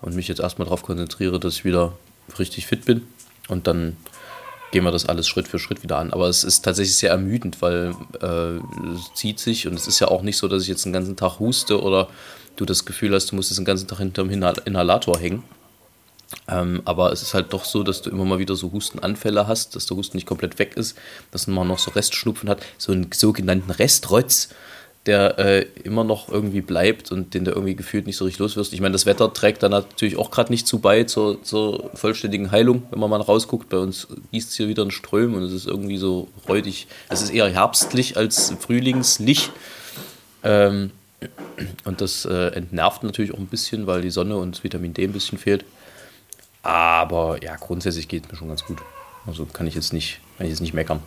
und 0.00 0.14
mich 0.14 0.28
jetzt 0.28 0.40
erstmal 0.40 0.66
darauf 0.66 0.82
konzentriere, 0.82 1.40
dass 1.40 1.54
ich 1.54 1.64
wieder 1.64 1.92
richtig 2.38 2.66
fit 2.66 2.84
bin 2.84 3.02
und 3.48 3.66
dann 3.66 3.96
gehen 4.70 4.84
wir 4.84 4.92
das 4.92 5.06
alles 5.06 5.28
Schritt 5.28 5.48
für 5.48 5.58
Schritt 5.58 5.82
wieder 5.82 5.98
an. 5.98 6.12
Aber 6.12 6.28
es 6.28 6.44
ist 6.44 6.62
tatsächlich 6.62 6.96
sehr 6.96 7.10
ermüdend, 7.10 7.60
weil 7.62 7.94
äh, 8.22 8.58
es 8.94 9.14
zieht 9.14 9.38
sich 9.38 9.66
und 9.66 9.74
es 9.74 9.86
ist 9.86 10.00
ja 10.00 10.08
auch 10.08 10.22
nicht 10.22 10.36
so, 10.36 10.48
dass 10.48 10.62
ich 10.62 10.68
jetzt 10.68 10.84
den 10.84 10.92
ganzen 10.92 11.16
Tag 11.16 11.38
huste 11.40 11.82
oder 11.82 12.08
du 12.56 12.64
das 12.64 12.84
Gefühl 12.84 13.14
hast, 13.14 13.32
du 13.32 13.36
musst 13.36 13.50
jetzt 13.50 13.58
den 13.58 13.64
ganzen 13.64 13.88
Tag 13.88 13.98
hinterm 13.98 14.30
Inhalator 14.30 15.18
hängen. 15.18 15.42
Ähm, 16.46 16.82
aber 16.84 17.12
es 17.12 17.22
ist 17.22 17.34
halt 17.34 17.52
doch 17.52 17.64
so, 17.64 17.82
dass 17.82 18.02
du 18.02 18.10
immer 18.10 18.24
mal 18.24 18.38
wieder 18.38 18.54
so 18.54 18.70
Hustenanfälle 18.70 19.48
hast, 19.48 19.74
dass 19.74 19.86
der 19.86 19.96
Husten 19.96 20.16
nicht 20.16 20.26
komplett 20.26 20.58
weg 20.58 20.76
ist, 20.76 20.96
dass 21.32 21.46
man 21.46 21.66
noch 21.66 21.78
so 21.78 21.90
Restschnupfen 21.90 22.48
hat, 22.48 22.60
so 22.78 22.92
einen 22.92 23.10
sogenannten 23.12 23.70
Restrotz 23.70 24.50
der 25.06 25.38
äh, 25.38 25.66
immer 25.82 26.04
noch 26.04 26.28
irgendwie 26.28 26.60
bleibt 26.60 27.10
und 27.10 27.32
den 27.32 27.44
du 27.44 27.52
irgendwie 27.52 27.74
gefühlt 27.74 28.06
nicht 28.06 28.18
so 28.18 28.26
richtig 28.26 28.38
los 28.38 28.56
wirst. 28.56 28.74
Ich 28.74 28.82
meine, 28.82 28.92
das 28.92 29.06
Wetter 29.06 29.32
trägt 29.32 29.62
da 29.62 29.68
natürlich 29.70 30.18
auch 30.18 30.30
gerade 30.30 30.52
nicht 30.52 30.66
zu 30.66 30.78
bei 30.78 31.04
zur, 31.04 31.42
zur, 31.42 31.90
vollständigen 31.94 32.50
Heilung, 32.50 32.82
wenn 32.90 33.00
man 33.00 33.08
mal 33.08 33.20
rausguckt. 33.20 33.70
Bei 33.70 33.78
uns 33.78 34.08
gießt 34.30 34.50
es 34.50 34.56
hier 34.56 34.68
wieder 34.68 34.84
ein 34.84 34.90
Ström 34.90 35.34
und 35.34 35.42
es 35.42 35.52
ist 35.52 35.66
irgendwie 35.66 35.96
so 35.96 36.28
räudig. 36.48 36.86
Es 37.08 37.22
ist 37.22 37.30
eher 37.30 37.48
herbstlich 37.48 38.18
als 38.18 38.52
frühlingslich. 38.60 39.50
Ähm, 40.42 40.90
und 41.84 42.00
das 42.00 42.24
äh, 42.26 42.48
entnervt 42.48 43.02
natürlich 43.02 43.32
auch 43.32 43.38
ein 43.38 43.46
bisschen, 43.46 43.86
weil 43.86 44.02
die 44.02 44.10
Sonne 44.10 44.36
und 44.36 44.56
das 44.56 44.64
Vitamin 44.64 44.94
D 44.94 45.04
ein 45.04 45.12
bisschen 45.12 45.38
fehlt. 45.38 45.64
Aber 46.62 47.42
ja, 47.42 47.56
grundsätzlich 47.56 48.06
geht 48.06 48.24
es 48.24 48.30
mir 48.30 48.36
schon 48.36 48.48
ganz 48.48 48.64
gut. 48.64 48.78
Also 49.26 49.46
kann 49.46 49.66
ich 49.66 49.74
jetzt 49.74 49.92
nicht, 49.92 50.20
kann 50.36 50.46
ich 50.46 50.50
jetzt 50.50 50.60
nicht 50.60 50.74
meckern. 50.74 51.02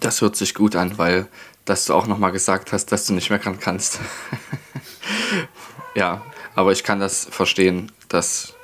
Das 0.00 0.20
hört 0.20 0.36
sich 0.36 0.54
gut 0.54 0.76
an, 0.76 0.98
weil 0.98 1.28
dass 1.64 1.86
du 1.86 1.94
auch 1.94 2.06
nochmal 2.06 2.32
gesagt 2.32 2.72
hast, 2.72 2.86
dass 2.92 3.06
du 3.06 3.14
nicht 3.14 3.30
meckern 3.30 3.58
kannst. 3.58 3.98
ja, 5.94 6.22
aber 6.54 6.72
ich 6.72 6.84
kann 6.84 7.00
das 7.00 7.26
verstehen, 7.30 7.90
dass 8.08 8.54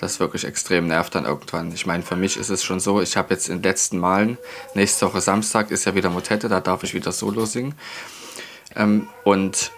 das 0.00 0.20
wirklich 0.20 0.44
extrem 0.44 0.86
nervt 0.86 1.14
dann 1.14 1.24
irgendwann. 1.24 1.72
Ich 1.72 1.84
meine, 1.84 2.02
für 2.02 2.16
mich 2.16 2.36
ist 2.36 2.50
es 2.50 2.64
schon 2.64 2.80
so, 2.80 3.00
ich 3.02 3.16
habe 3.16 3.34
jetzt 3.34 3.48
in 3.48 3.56
den 3.56 3.62
letzten 3.64 3.98
Malen, 3.98 4.38
nächste 4.74 5.06
Woche 5.06 5.20
Samstag 5.20 5.70
ist 5.70 5.84
ja 5.84 5.94
wieder 5.94 6.08
Motette, 6.08 6.48
da 6.48 6.60
darf 6.60 6.84
ich 6.84 6.94
wieder 6.94 7.12
Solo 7.12 7.44
singen. 7.46 7.74
Ähm, 8.76 9.08
und 9.24 9.72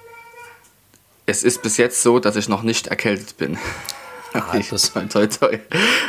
es 1.27 1.43
ist 1.43 1.63
bis 1.63 1.77
jetzt 1.77 2.03
so, 2.03 2.19
dass 2.19 2.37
ich 2.37 2.49
noch 2.49 2.63
nicht 2.63 2.89
erkältet 2.89 3.37
bin. 3.37 3.59
Ah, 4.35 4.59
das, 4.71 4.93
toi, 4.93 5.27
toi. 5.27 5.59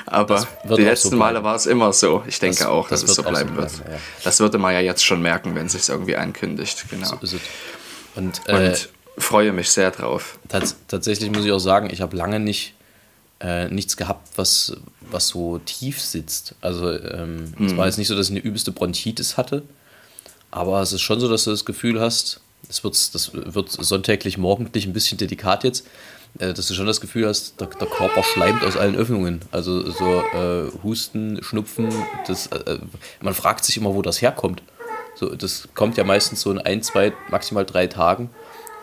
Aber 0.05 0.47
die 0.63 0.83
letzten 0.83 1.09
so 1.09 1.15
Male 1.15 1.43
war 1.43 1.55
es 1.55 1.65
immer 1.65 1.91
so. 1.91 2.23
Ich 2.27 2.39
denke 2.39 2.59
das, 2.59 2.67
auch, 2.67 2.87
dass 2.87 3.01
das 3.01 3.11
es 3.11 3.15
so 3.15 3.23
bleiben 3.23 3.55
wird. 3.55 3.71
Bleiben, 3.73 3.93
ja. 3.93 3.99
Das 4.23 4.39
würde 4.39 4.59
man 4.59 4.73
ja 4.73 4.79
jetzt 4.79 5.03
schon 5.03 5.21
merken, 5.21 5.55
wenn 5.55 5.65
es 5.65 5.71
sich 5.71 5.89
irgendwie 5.89 6.15
ankündigt. 6.15 6.85
Genau. 6.89 7.17
So 7.21 7.37
Und, 8.15 8.41
äh, 8.47 8.69
Und, 8.69 8.89
freue 9.17 9.51
mich 9.53 9.71
sehr 9.71 9.89
drauf. 9.91 10.37
Tats 10.49 10.75
tatsächlich 10.87 11.31
muss 11.31 11.45
ich 11.45 11.51
auch 11.51 11.59
sagen, 11.59 11.89
ich 11.91 12.01
habe 12.01 12.15
lange 12.15 12.39
nicht 12.39 12.75
äh, 13.39 13.67
nichts 13.69 13.97
gehabt, 13.97 14.29
was, 14.35 14.77
was 15.01 15.29
so 15.29 15.57
tief 15.59 15.99
sitzt. 15.99 16.55
Also 16.61 16.91
ähm, 16.91 17.53
mhm. 17.57 17.65
es 17.65 17.77
war 17.77 17.87
jetzt 17.87 17.97
nicht 17.97 18.07
so, 18.07 18.15
dass 18.15 18.27
ich 18.27 18.31
eine 18.31 18.41
übelste 18.41 18.71
Bronchitis 18.71 19.37
hatte, 19.37 19.63
aber 20.51 20.81
es 20.81 20.93
ist 20.93 21.01
schon 21.01 21.19
so, 21.19 21.27
dass 21.27 21.45
du 21.45 21.51
das 21.51 21.65
Gefühl 21.65 21.99
hast, 21.99 22.39
das 22.67 22.83
wird, 22.83 23.15
das 23.15 23.31
wird 23.33 23.71
sonntäglich, 23.71 24.37
morgendlich 24.37 24.85
ein 24.85 24.93
bisschen 24.93 25.17
dedikat 25.17 25.63
jetzt, 25.63 25.85
äh, 25.85 25.89
dass 26.33 26.67
du 26.67 26.73
schon 26.73 26.85
das 26.85 27.01
Gefühl 27.01 27.27
hast, 27.27 27.59
der, 27.59 27.67
der 27.67 27.87
Körper 27.87 28.23
schleimt 28.23 28.63
aus 28.63 28.77
allen 28.77 28.95
Öffnungen. 28.95 29.41
Also 29.51 29.89
so 29.89 30.23
äh, 30.33 30.71
Husten, 30.83 31.43
Schnupfen, 31.43 31.89
das, 32.27 32.47
äh, 32.47 32.79
man 33.21 33.33
fragt 33.33 33.65
sich 33.65 33.77
immer, 33.77 33.93
wo 33.93 34.01
das 34.01 34.21
herkommt. 34.21 34.63
So, 35.15 35.35
das 35.35 35.67
kommt 35.75 35.97
ja 35.97 36.03
meistens 36.03 36.41
so 36.41 36.51
in 36.51 36.57
ein, 36.57 36.81
zwei, 36.81 37.13
maximal 37.29 37.65
drei 37.65 37.87
Tagen. 37.87 38.29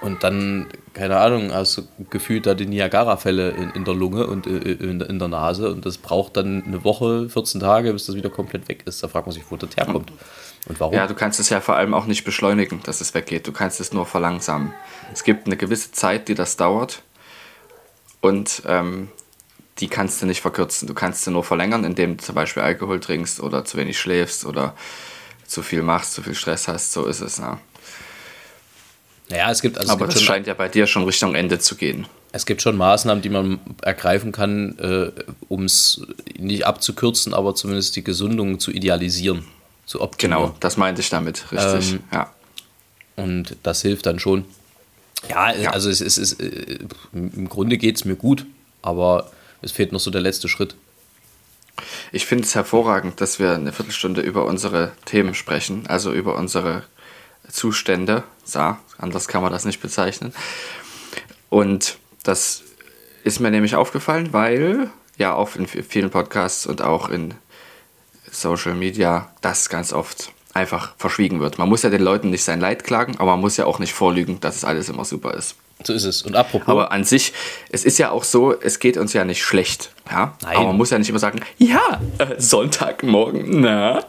Und 0.01 0.23
dann, 0.23 0.69
keine 0.93 1.19
Ahnung, 1.19 1.53
hast 1.53 1.79
du 1.79 1.83
gefühlt 2.11 2.47
da 2.47 2.55
die 2.55 2.67
Niagara-Fälle 2.67 3.51
in, 3.51 3.71
in 3.71 3.85
der 3.85 3.95
Lunge 3.95 4.27
und 4.29 4.47
äh, 4.47 4.51
in, 4.51 5.01
in, 5.01 5.19
der 5.19 5.29
Nase. 5.29 5.71
Und 5.73 5.87
das 5.87 5.99
braucht 5.99 6.37
dann 6.37 6.63
eine 6.65 6.85
Woche, 6.85 7.29
14 7.29 7.61
Tage, 7.61 7.93
bis 7.93 8.07
das 8.07 8.15
wieder 8.15 8.31
komplett 8.31 8.69
weg 8.69 8.83
ist. 8.87 9.03
Da 9.03 9.09
fragt 9.09 9.27
man 9.27 9.33
sich, 9.33 9.45
wo 9.51 9.57
das 9.57 9.77
herkommt. 9.77 10.13
Und 10.69 10.79
warum? 10.79 10.95
Ja, 10.95 11.07
du 11.07 11.15
kannst 11.15 11.41
es 11.41 11.49
ja 11.49 11.61
vor 11.61 11.77
allem 11.77 11.95
auch 11.95 12.07
nicht 12.07 12.25
beschleunigen, 12.25 12.81
dass 12.85 13.01
es 13.01 13.15
weggeht. 13.15 13.47
Du 13.47 13.53
kannst 13.53 13.81
es 13.81 13.93
nur 13.93 14.07
verlangsamen. 14.07 14.73
Es 15.13 15.25
gibt 15.25 15.47
eine 15.47 15.57
gewisse 15.57 15.91
Zeit, 15.91 16.29
die 16.29 16.35
das 16.35 16.57
dauert. 16.57 17.03
Und 18.21 18.63
ähm, 18.67 19.09
die 19.79 19.89
kannst 19.89 20.21
du 20.21 20.27
nicht 20.27 20.41
verkürzen. 20.41 20.89
Du 20.89 20.95
kannst 20.95 21.25
sie 21.25 21.31
nur 21.31 21.45
verlängern, 21.45 21.85
indem 21.85 22.17
du 22.17 22.25
zum 22.25 22.35
Beispiel 22.35 22.63
Alkohol 22.63 23.01
trinkst 23.01 23.41
oder 23.41 23.65
zu 23.65 23.77
wenig 23.77 23.99
schläfst 23.99 24.45
oder 24.45 24.75
zu 25.47 25.63
viel 25.63 25.83
machst, 25.83 26.15
zu 26.15 26.23
viel 26.23 26.35
Stress 26.35 26.69
hast. 26.69 26.93
So 26.93 27.07
ist 27.07 27.21
es. 27.21 27.39
Ne? 27.39 27.59
Naja, 29.31 29.51
es 29.51 29.63
gibt 29.63 29.79
also. 29.79 29.93
Aber 29.93 30.07
es 30.07 30.15
gibt 30.15 30.17
das 30.17 30.23
scheint 30.23 30.47
ja 30.47 30.55
bei 30.55 30.69
dir 30.69 30.87
schon 30.87 31.05
Richtung 31.05 31.35
Ende 31.35 31.59
zu 31.59 31.77
gehen. 31.77 32.07
Es 32.33 32.45
gibt 32.45 32.61
schon 32.61 32.77
Maßnahmen, 32.77 33.23
die 33.23 33.31
man 33.31 33.59
ergreifen 33.83 34.33
kann, 34.33 34.79
äh, 34.79 35.11
um 35.49 35.65
es 35.65 36.03
nicht 36.39 36.67
abzukürzen, 36.67 37.33
aber 37.33 37.55
zumindest 37.55 37.97
die 37.97 38.05
Gesundung 38.05 38.61
zu 38.61 38.71
idealisieren, 38.71 39.47
zu 39.87 40.03
optimieren. 40.03 40.43
Genau, 40.43 40.57
das 40.61 40.77
meinte 40.77 41.01
ich 41.01 41.09
damit, 41.09 41.51
richtig. 41.53 41.93
Ähm, 41.93 42.01
ja. 42.13 42.31
Und 43.17 43.57
das 43.63 43.81
hilft 43.81 44.05
dann 44.07 44.19
schon. 44.19 44.45
Ja, 45.29 45.53
ja. 45.55 45.71
also 45.71 45.91
es, 45.91 46.01
es 46.01 46.19
ist, 46.19 46.41
äh, 46.41 46.79
im 47.13 47.49
Grunde 47.49 47.79
geht 47.79 47.97
es 47.97 48.05
mir 48.05 48.17
gut, 48.17 48.47
aber 48.83 49.31
es 49.63 49.73
fehlt 49.73 49.93
noch 49.93 50.01
so 50.01 50.11
der 50.11 50.21
letzte 50.21 50.49
Schritt. 50.49 50.77
Ich 52.13 52.27
finde 52.27 52.45
es 52.45 52.55
hervorragend, 52.55 53.21
dass 53.21 53.39
wir 53.39 53.55
eine 53.55 53.73
Viertelstunde 53.73 54.21
über 54.21 54.47
unsere 54.47 54.93
Themen 55.05 55.35
sprechen, 55.35 55.87
also 55.87 56.13
über 56.13 56.37
unsere 56.37 56.85
Zustände. 57.51 58.25
Ja, 58.53 58.81
anders 58.99 59.29
kann 59.29 59.43
man 59.43 59.53
das 59.53 59.65
nicht 59.65 59.81
bezeichnen. 59.81 60.33
Und 61.51 61.99
das 62.23 62.63
ist 63.25 63.41
mir 63.41 63.51
nämlich 63.51 63.75
aufgefallen, 63.75 64.33
weil 64.33 64.91
ja 65.17 65.35
auch 65.35 65.57
in 65.57 65.67
vielen 65.67 66.11
Podcasts 66.11 66.67
und 66.67 66.83
auch 66.83 67.09
in 67.09 67.35
Social 68.31 68.75
Media 68.75 69.33
das 69.41 69.69
ganz 69.69 69.93
oft 69.93 70.33
einfach 70.55 70.95
verschwiegen 70.97 71.41
wird. 71.41 71.59
Man 71.59 71.69
muss 71.69 71.83
ja 71.83 71.91
den 71.91 72.03
Leuten 72.03 72.31
nicht 72.31 72.45
sein 72.45 72.61
Leid 72.61 72.85
klagen, 72.85 73.17
aber 73.19 73.33
man 73.33 73.41
muss 73.41 73.57
ja 73.57 73.67
auch 73.67 73.79
nicht 73.79 73.93
vorlügen, 73.93 74.41
dass 74.41 74.57
es 74.57 74.65
alles 74.65 74.89
immer 74.89 75.05
super 75.05 75.35
ist. 75.35 75.57
So 75.85 75.93
ist 75.93 76.05
es. 76.05 76.23
Und 76.23 76.35
apropos. 76.35 76.69
Aber 76.69 76.91
an 76.91 77.05
sich, 77.05 77.33
es 77.71 77.85
ist 77.85 77.99
ja 77.99 78.11
auch 78.11 78.25
so, 78.25 78.59
es 78.61 78.81
geht 78.81 78.97
uns 78.97 79.13
ja 79.13 79.25
nicht 79.25 79.43
schlecht. 79.43 79.91
Ja? 80.11 80.37
Nein. 80.43 80.57
Aber 80.57 80.67
man 80.69 80.77
muss 80.77 80.91
ja 80.91 80.99
nicht 80.99 81.09
immer 81.09 81.21
sagen, 81.21 81.41
ja, 81.59 82.01
äh, 82.19 82.41
Sonntagmorgen, 82.41 83.61
na. 83.61 84.05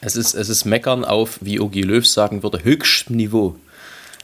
Es 0.00 0.16
ist, 0.16 0.34
es 0.34 0.48
ist 0.48 0.64
Meckern 0.64 1.04
auf, 1.04 1.38
wie 1.40 1.60
Ogi 1.60 1.82
Löw 1.82 2.06
sagen 2.06 2.42
würde, 2.42 2.62
höchstem 2.62 3.16
Niveau. 3.16 3.56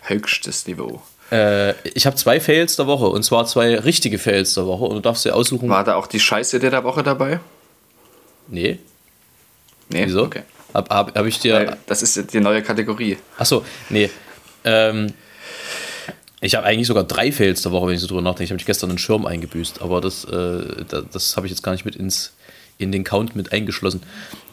Höchstes 0.03 0.67
Niveau. 0.67 1.03
Äh, 1.33 1.73
ich 1.89 2.07
habe 2.07 2.17
zwei 2.17 2.39
Fails 2.39 2.77
der 2.77 2.87
Woche 2.87 3.07
und 3.07 3.23
zwar 3.25 3.47
zwei 3.47 3.79
richtige 3.79 4.19
Fails 4.19 4.55
der 4.55 4.67
Woche 4.67 4.85
und 4.85 4.97
du 4.97 5.01
darfst 5.01 5.25
dir 5.25 5.35
aussuchen. 5.35 5.69
War 5.71 5.85
da 5.85 5.95
auch 5.95 6.07
die 6.07 6.21
Scheiße 6.21 6.61
der 6.61 6.85
Woche 6.85 7.03
dabei? 7.03 7.41
Nee. 8.49 8.79
Nee, 9.89 10.07
Wieso? 10.07 10.25
Okay. 10.25 10.43
Hab, 10.75 10.91
hab, 10.91 11.17
hab 11.17 11.27
ich 11.27 11.39
dir. 11.39 11.77
Das 11.87 12.03
ist 12.03 12.33
die 12.35 12.41
neue 12.41 12.63
Kategorie. 12.63 13.17
Achso, 13.39 13.65
nee. 13.89 14.11
Ähm, 14.65 15.15
ich 16.41 16.57
habe 16.57 16.67
eigentlich 16.67 16.89
sogar 16.89 17.05
drei 17.05 17.33
Fails 17.33 17.63
der 17.63 17.73
Woche, 17.73 17.87
wenn 17.87 17.95
ich 17.95 18.01
so 18.01 18.07
drüber 18.07 18.21
nachdenke. 18.21 18.45
Ich 18.45 18.51
habe 18.51 18.57
mich 18.57 18.67
gestern 18.67 18.91
einen 18.91 18.99
Schirm 18.99 19.25
eingebüßt, 19.25 19.81
aber 19.81 20.01
das, 20.01 20.25
äh, 20.25 20.85
das, 20.89 21.05
das 21.13 21.37
habe 21.37 21.47
ich 21.47 21.53
jetzt 21.53 21.63
gar 21.63 21.73
nicht 21.73 21.85
mit 21.85 21.97
ins, 21.97 22.35
in 22.77 22.93
den 22.93 23.05
Count 23.05 23.37
mit 23.37 23.53
eingeschlossen. 23.53 24.03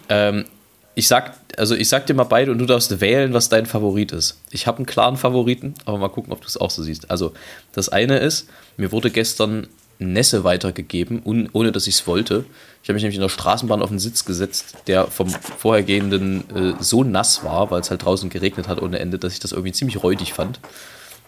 Ähm, 0.07 0.45
ich 0.93 1.07
sag, 1.07 1.33
also 1.57 1.75
ich 1.75 1.89
sag 1.89 2.05
dir 2.05 2.13
mal 2.13 2.25
beide 2.25 2.51
und 2.51 2.59
du 2.59 2.65
darfst 2.65 3.01
wählen, 3.01 3.33
was 3.33 3.49
dein 3.49 3.65
Favorit 3.65 4.11
ist. 4.11 4.39
Ich 4.51 4.67
habe 4.67 4.77
einen 4.77 4.85
klaren 4.85 5.17
Favoriten, 5.17 5.73
aber 5.85 5.97
mal 5.97 6.09
gucken, 6.09 6.31
ob 6.31 6.41
du 6.41 6.47
es 6.47 6.57
auch 6.57 6.69
so 6.69 6.83
siehst. 6.83 7.09
Also, 7.09 7.33
das 7.71 7.89
eine 7.89 8.19
ist, 8.19 8.47
mir 8.77 8.91
wurde 8.91 9.09
gestern 9.09 9.67
Nässe 10.01 10.43
weitergegeben, 10.43 11.21
ohne 11.23 11.71
dass 11.71 11.87
ich 11.87 11.95
es 11.95 12.07
wollte. 12.07 12.45
Ich 12.83 12.89
habe 12.89 12.95
mich 12.95 13.03
nämlich 13.03 13.17
in 13.17 13.21
der 13.21 13.29
Straßenbahn 13.29 13.81
auf 13.81 13.89
den 13.89 13.99
Sitz 13.99 14.25
gesetzt, 14.25 14.75
der 14.87 15.07
vom 15.07 15.29
vorhergehenden 15.29 16.43
äh, 16.55 16.73
so 16.79 17.03
nass 17.03 17.43
war, 17.43 17.69
weil 17.69 17.81
es 17.81 17.91
halt 17.91 18.03
draußen 18.03 18.29
geregnet 18.29 18.67
hat 18.67 18.81
ohne 18.81 18.99
Ende, 18.99 19.19
dass 19.19 19.33
ich 19.33 19.39
das 19.39 19.51
irgendwie 19.51 19.71
ziemlich 19.71 20.01
räudig 20.03 20.33
fand. 20.33 20.59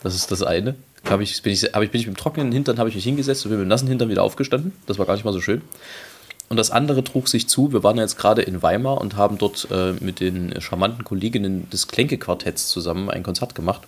Das 0.01 0.15
ist 0.15 0.31
das 0.31 0.41
eine. 0.41 0.75
Hab 1.07 1.21
ich, 1.21 1.41
bin, 1.41 1.53
ich, 1.53 1.63
hab 1.63 1.83
ich, 1.83 1.91
bin 1.91 2.01
ich 2.01 2.07
mit 2.07 2.15
dem 2.15 2.19
trockenen 2.19 2.51
Hintern 2.51 2.79
habe 2.79 2.89
ich 2.89 2.95
mich 2.95 3.03
hingesetzt 3.03 3.45
und 3.45 3.49
bin 3.49 3.59
mit 3.59 3.65
dem 3.65 3.69
nassen 3.69 3.87
Hintern 3.87 4.09
wieder 4.09 4.23
aufgestanden. 4.23 4.73
Das 4.87 4.97
war 4.97 5.05
gar 5.05 5.13
nicht 5.13 5.25
mal 5.25 5.33
so 5.33 5.41
schön. 5.41 5.61
Und 6.49 6.57
das 6.57 6.71
andere 6.71 7.03
trug 7.03 7.29
sich 7.29 7.47
zu. 7.47 7.71
Wir 7.71 7.83
waren 7.83 7.97
jetzt 7.97 8.17
gerade 8.17 8.41
in 8.41 8.61
Weimar 8.61 8.99
und 8.99 9.15
haben 9.15 9.37
dort 9.37 9.67
äh, 9.71 9.93
mit 9.93 10.19
den 10.19 10.59
charmanten 10.61 11.03
Kolleginnen 11.03 11.69
des 11.69 11.87
Klänke-Quartetts 11.87 12.67
zusammen 12.67 13.09
ein 13.09 13.23
Konzert 13.23 13.55
gemacht 13.55 13.81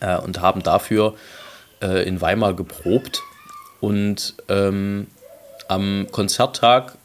äh, 0.00 0.18
und 0.18 0.40
haben 0.40 0.62
dafür 0.62 1.14
äh, 1.82 2.06
in 2.06 2.20
Weimar 2.20 2.54
geprobt 2.54 3.22
und 3.84 4.32
ähm, 4.48 5.08
am 5.68 6.06
Konzerttag 6.10 6.96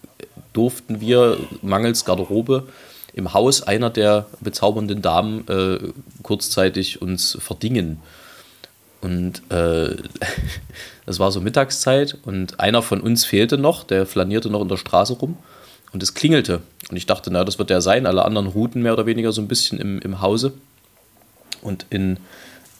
durften 0.53 1.01
wir 1.01 1.37
mangels 1.61 2.05
Garderobe 2.05 2.69
im 3.11 3.33
Haus 3.33 3.61
einer 3.61 3.89
der 3.89 4.27
bezaubernden 4.39 5.01
Damen 5.01 5.45
äh, 5.49 5.79
kurzzeitig 6.23 7.01
uns 7.01 7.37
verdingen. 7.41 7.99
Und 9.01 9.41
äh, 9.49 9.97
das 11.05 11.19
war 11.19 11.33
so 11.33 11.41
Mittagszeit 11.41 12.17
und 12.23 12.61
einer 12.61 12.81
von 12.81 13.01
uns 13.01 13.25
fehlte 13.25 13.57
noch, 13.57 13.83
der 13.83 14.05
flanierte 14.05 14.49
noch 14.49 14.61
in 14.61 14.69
der 14.69 14.77
Straße 14.77 15.11
rum 15.11 15.37
und 15.91 16.01
es 16.01 16.13
klingelte. 16.13 16.61
Und 16.89 16.95
ich 16.95 17.07
dachte, 17.07 17.29
na, 17.29 17.43
das 17.43 17.59
wird 17.59 17.69
der 17.69 17.81
sein. 17.81 18.05
Alle 18.05 18.23
anderen 18.23 18.47
ruhten 18.47 18.81
mehr 18.81 18.93
oder 18.93 19.05
weniger 19.05 19.33
so 19.33 19.41
ein 19.41 19.49
bisschen 19.49 19.81
im, 19.81 19.99
im 19.99 20.21
Hause. 20.21 20.53
Und 21.61 21.85
in 21.89 22.19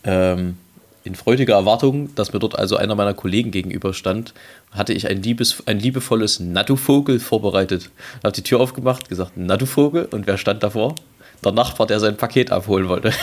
ähm, 0.06 0.56
in 1.03 1.15
freudiger 1.15 1.56
Erwartung, 1.56 2.13
dass 2.15 2.34
mir 2.34 2.39
dort 2.39 2.58
also 2.58 2.75
einer 2.75 2.96
meiner 2.96 3.13
Kollegen 3.13 3.51
gegenüberstand, 3.51 4.34
hatte 4.72 4.94
ich 4.94 5.08
ein, 5.08 5.22
liebes, 5.22 5.63
ein 5.65 5.79
liebevolles 5.79 6.39
Nattu-Vogel 6.39 7.20
vorbereitet. 7.20 7.89
Ich 8.20 8.24
habe 8.24 8.34
die 8.34 8.44
Tür 8.44 8.60
aufgemacht, 8.60 9.10
gesagt, 9.10 9.38
Nattu-Vogel, 9.38 10.06
und 10.06 10.27
wer 10.27 10.38
stand 10.38 10.63
davor? 10.63 10.96
Der 11.44 11.53
Nachbar, 11.53 11.88
der 11.88 12.00
sein 12.00 12.18
Paket 12.18 12.51
abholen 12.51 12.89
wollte. 12.89 13.13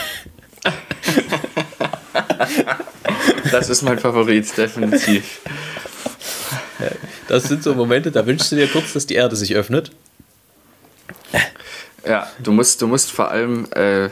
Das 3.51 3.69
ist 3.69 3.81
mein 3.81 3.97
Favorit, 3.97 4.57
definitiv. 4.57 5.39
Das 7.27 7.43
sind 7.43 7.63
so 7.63 7.73
Momente, 7.73 8.11
da 8.11 8.25
wünschst 8.25 8.51
du 8.51 8.55
dir 8.55 8.67
kurz, 8.67 8.93
dass 8.93 9.05
die 9.05 9.15
Erde 9.15 9.35
sich 9.35 9.55
öffnet. 9.55 9.91
Ja, 12.05 12.27
du 12.39 12.51
musst, 12.51 12.81
du 12.81 12.87
musst 12.87 13.11
vor 13.11 13.31
allem 13.31 13.67
äh, 13.71 14.09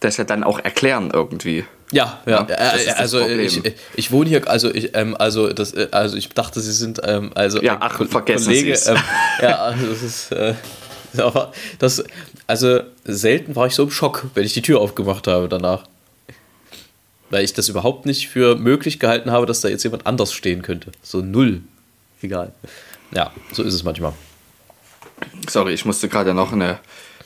das 0.00 0.16
ja 0.16 0.24
dann 0.24 0.44
auch 0.44 0.58
erklären 0.58 1.10
irgendwie. 1.12 1.64
Ja, 1.92 2.20
ja, 2.26 2.46
ja 2.48 2.76
äh, 2.76 2.90
also 2.96 3.26
ich, 3.26 3.62
ich 3.94 4.10
wohne 4.10 4.28
hier, 4.28 4.48
also 4.48 4.72
ich, 4.72 4.94
ähm, 4.94 5.16
also 5.18 5.52
das, 5.52 5.72
äh, 5.72 5.88
also 5.90 6.16
ich 6.16 6.28
dachte, 6.28 6.60
Sie 6.60 6.72
sind, 6.72 7.00
ähm, 7.04 7.30
also 7.34 7.62
ja, 7.62 7.78
ach, 7.80 7.96
vergessen 8.08 8.46
Kollege, 8.46 8.78
ähm, 8.86 8.96
ja, 9.40 9.56
also 9.56 9.86
das 9.86 10.02
ist, 10.02 10.32
äh, 10.32 10.54
aber 11.18 11.52
das, 11.78 12.04
also 12.46 12.80
selten 13.04 13.56
war 13.56 13.66
ich 13.66 13.74
so 13.74 13.84
im 13.84 13.90
Schock, 13.90 14.26
wenn 14.34 14.44
ich 14.44 14.52
die 14.52 14.62
Tür 14.62 14.80
aufgemacht 14.80 15.26
habe 15.26 15.48
danach. 15.48 15.84
Weil 17.30 17.44
ich 17.44 17.52
das 17.52 17.68
überhaupt 17.68 18.06
nicht 18.06 18.28
für 18.28 18.56
möglich 18.56 18.98
gehalten 18.98 19.30
habe, 19.30 19.44
dass 19.44 19.60
da 19.60 19.68
jetzt 19.68 19.82
jemand 19.82 20.06
anders 20.06 20.32
stehen 20.32 20.62
könnte. 20.62 20.92
So 21.02 21.20
null. 21.20 21.60
Egal. 22.22 22.52
Ja, 23.10 23.32
so 23.52 23.62
ist 23.62 23.74
es 23.74 23.84
manchmal. 23.84 24.14
Sorry, 25.48 25.74
ich 25.74 25.84
musste 25.84 26.08
gerade 26.08 26.32
noch 26.32 26.52
eine 26.52 26.78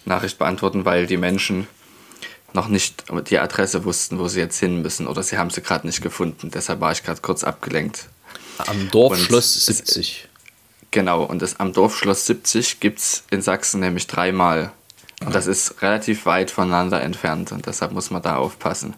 Nachricht 0.04 0.38
beantworten, 0.38 0.84
weil 0.84 1.06
die 1.06 1.16
Menschen 1.16 1.68
noch 2.54 2.68
nicht 2.68 3.04
die 3.28 3.38
Adresse 3.38 3.84
wussten, 3.84 4.18
wo 4.18 4.28
sie 4.28 4.40
jetzt 4.40 4.58
hin 4.58 4.82
müssen 4.82 5.06
oder 5.06 5.22
sie 5.22 5.38
haben 5.38 5.50
sie 5.50 5.62
gerade 5.62 5.86
nicht 5.86 6.02
gefunden. 6.02 6.50
Deshalb 6.50 6.80
war 6.80 6.92
ich 6.92 7.02
gerade 7.02 7.20
kurz 7.20 7.44
abgelenkt. 7.44 8.08
Am 8.58 8.90
Dorfschloss 8.90 9.66
70. 9.66 10.28
Genau, 10.90 11.22
und 11.22 11.40
das, 11.40 11.58
am 11.58 11.72
Dorfschloss 11.72 12.26
70 12.26 12.80
gibt 12.80 12.98
es 12.98 13.24
in 13.30 13.40
Sachsen 13.42 13.80
nämlich 13.80 14.06
dreimal. 14.06 14.72
Und 15.24 15.34
das 15.34 15.46
ist 15.46 15.82
relativ 15.82 16.26
weit 16.26 16.50
voneinander 16.50 17.00
entfernt 17.00 17.52
und 17.52 17.66
deshalb 17.66 17.92
muss 17.92 18.10
man 18.10 18.22
da 18.22 18.36
aufpassen. 18.36 18.94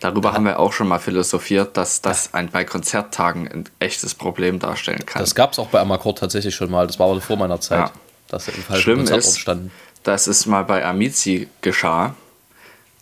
Darüber 0.00 0.30
ja. 0.30 0.34
haben 0.34 0.44
wir 0.44 0.58
auch 0.58 0.72
schon 0.72 0.88
mal 0.88 0.98
philosophiert, 0.98 1.76
dass 1.76 2.00
das 2.00 2.32
ein, 2.34 2.48
bei 2.48 2.64
Konzerttagen 2.64 3.48
ein 3.48 3.64
echtes 3.78 4.14
Problem 4.14 4.58
darstellen 4.58 5.04
kann. 5.04 5.20
Das 5.20 5.34
gab 5.34 5.52
es 5.52 5.58
auch 5.58 5.68
bei 5.68 5.80
Amakord 5.80 6.18
tatsächlich 6.18 6.54
schon 6.54 6.70
mal. 6.70 6.86
Das 6.86 6.98
war 6.98 7.10
aber 7.10 7.20
vor 7.20 7.36
meiner 7.36 7.60
Zeit, 7.60 7.88
ja. 7.88 7.92
dass 8.28 8.48
im 8.48 8.76
Schlimm 8.76 9.00
ist, 9.04 9.38
standen. 9.38 9.70
dass 10.04 10.26
es 10.26 10.46
mal 10.46 10.62
bei 10.62 10.84
Amici 10.84 11.48
geschah, 11.60 12.14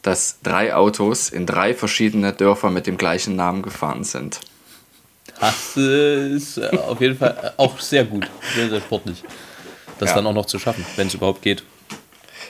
dass 0.06 0.38
drei 0.40 0.72
Autos 0.72 1.30
in 1.30 1.46
drei 1.46 1.74
verschiedene 1.74 2.32
Dörfer 2.32 2.70
mit 2.70 2.86
dem 2.86 2.96
gleichen 2.96 3.34
Namen 3.34 3.62
gefahren 3.62 4.04
sind. 4.04 4.38
Das 5.40 5.76
ist 5.76 6.58
äh, 6.58 6.68
auf 6.78 7.00
jeden 7.00 7.18
Fall 7.18 7.36
äh, 7.42 7.50
auch 7.60 7.80
sehr 7.80 8.04
gut, 8.04 8.30
sehr, 8.54 8.70
sehr 8.70 8.80
sportlich. 8.80 9.24
Das 9.98 10.10
ja. 10.10 10.16
dann 10.16 10.28
auch 10.28 10.32
noch 10.32 10.46
zu 10.46 10.60
schaffen, 10.60 10.86
wenn 10.94 11.08
es 11.08 11.14
überhaupt 11.14 11.42
geht. 11.42 11.64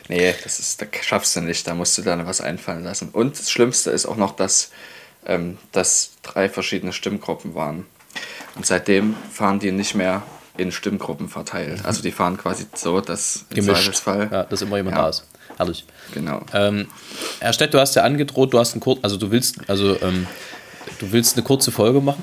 Nee, 0.08 0.34
das 0.44 0.58
ist, 0.58 0.82
das 0.82 0.88
schaffst 1.00 1.34
du 1.34 1.40
nicht, 1.40 1.66
da 1.66 1.74
musst 1.74 1.96
du 1.96 2.02
dann 2.02 2.26
was 2.26 2.42
einfallen 2.42 2.84
lassen. 2.84 3.08
Und 3.08 3.38
das 3.38 3.50
Schlimmste 3.50 3.90
ist 3.90 4.04
auch 4.04 4.16
noch, 4.16 4.36
dass 4.36 4.70
ähm, 5.24 5.56
das 5.72 6.10
drei 6.22 6.50
verschiedene 6.50 6.92
Stimmgruppen 6.92 7.54
waren. 7.54 7.86
Und 8.54 8.66
seitdem 8.66 9.16
fahren 9.32 9.60
die 9.60 9.72
nicht 9.72 9.94
mehr 9.94 10.22
in 10.58 10.72
Stimmgruppen 10.72 11.30
verteilt. 11.30 11.84
Also 11.86 12.02
die 12.02 12.12
fahren 12.12 12.36
quasi 12.36 12.66
so, 12.74 13.00
dass 13.00 13.46
im 13.54 13.64
Zweifelsfall. 13.64 14.28
Ja, 14.30 14.44
dass 14.44 14.60
immer 14.60 14.76
jemand 14.76 14.96
ja. 14.96 15.04
da 15.04 15.08
ist. 15.08 15.26
Herrlich. 15.56 15.84
Genau. 16.12 16.44
Ähm, 16.52 16.86
Herr 17.40 17.52
Stett, 17.52 17.72
du 17.72 17.80
hast 17.80 17.94
ja 17.96 18.02
angedroht, 18.02 18.52
du 18.52 18.58
hast 18.58 18.72
einen 18.72 18.80
Kur 18.80 18.98
also 19.02 19.16
du 19.16 19.30
willst, 19.30 19.68
also 19.68 20.00
ähm, 20.02 20.26
du 20.98 21.12
willst 21.12 21.36
eine 21.36 21.44
kurze 21.44 21.72
Folge 21.72 22.00
machen. 22.00 22.22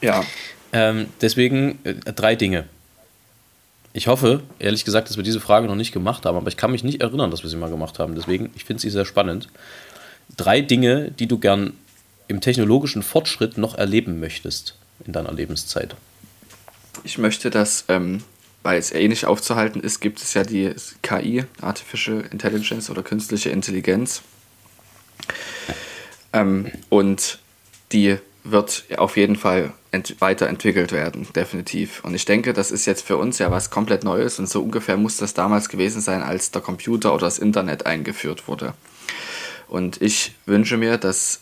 Ja. 0.00 0.24
Ähm, 0.72 1.06
deswegen 1.20 1.78
äh, 1.84 1.94
drei 2.12 2.36
Dinge. 2.36 2.66
Ich 3.94 4.06
hoffe, 4.06 4.42
ehrlich 4.58 4.84
gesagt, 4.84 5.10
dass 5.10 5.16
wir 5.16 5.24
diese 5.24 5.40
Frage 5.40 5.66
noch 5.66 5.74
nicht 5.74 5.92
gemacht 5.92 6.24
haben, 6.24 6.36
aber 6.36 6.48
ich 6.48 6.56
kann 6.56 6.72
mich 6.72 6.82
nicht 6.82 7.02
erinnern, 7.02 7.30
dass 7.30 7.42
wir 7.42 7.50
sie 7.50 7.56
mal 7.56 7.68
gemacht 7.68 7.98
haben. 7.98 8.14
Deswegen, 8.14 8.50
ich 8.54 8.64
finde 8.64 8.80
sie 8.80 8.90
sehr 8.90 9.04
spannend. 9.04 9.48
Drei 10.36 10.62
Dinge, 10.62 11.10
die 11.10 11.26
du 11.26 11.38
gern 11.38 11.74
im 12.28 12.40
technologischen 12.40 13.02
Fortschritt 13.02 13.58
noch 13.58 13.76
erleben 13.76 14.18
möchtest 14.18 14.76
in 15.04 15.12
deiner 15.12 15.32
Lebenszeit. 15.32 15.94
Ich 17.04 17.18
möchte, 17.18 17.50
dass, 17.50 17.84
ähm, 17.88 18.22
weil 18.62 18.78
es 18.78 18.92
ähnlich 18.92 19.26
aufzuhalten 19.26 19.80
ist, 19.80 20.00
gibt 20.00 20.20
es 20.22 20.34
ja 20.34 20.44
die 20.44 20.74
KI, 21.02 21.44
Artificial 21.60 22.24
Intelligence 22.30 22.90
oder 22.90 23.02
künstliche 23.02 23.50
Intelligenz. 23.50 24.22
Ähm, 26.32 26.70
und 26.88 27.38
die 27.92 28.18
wird 28.44 28.84
auf 28.96 29.16
jeden 29.16 29.36
Fall 29.36 29.72
weiterentwickelt 30.18 30.90
werden, 30.90 31.28
definitiv. 31.34 32.02
Und 32.02 32.14
ich 32.14 32.24
denke, 32.24 32.52
das 32.52 32.70
ist 32.70 32.86
jetzt 32.86 33.06
für 33.06 33.16
uns 33.16 33.38
ja 33.38 33.50
was 33.50 33.70
komplett 33.70 34.04
Neues 34.04 34.38
und 34.38 34.48
so 34.48 34.62
ungefähr 34.62 34.96
muss 34.96 35.18
das 35.18 35.34
damals 35.34 35.68
gewesen 35.68 36.00
sein, 36.00 36.22
als 36.22 36.50
der 36.50 36.62
Computer 36.62 37.14
oder 37.14 37.26
das 37.26 37.38
Internet 37.38 37.86
eingeführt 37.86 38.48
wurde. 38.48 38.74
Und 39.68 40.00
ich 40.02 40.34
wünsche 40.46 40.76
mir, 40.76 40.98
dass 40.98 41.40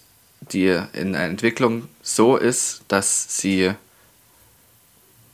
die 0.52 0.80
in 0.92 1.12
der 1.12 1.22
Entwicklung 1.22 1.88
so 2.02 2.36
ist, 2.36 2.82
dass 2.88 3.36
sie 3.38 3.72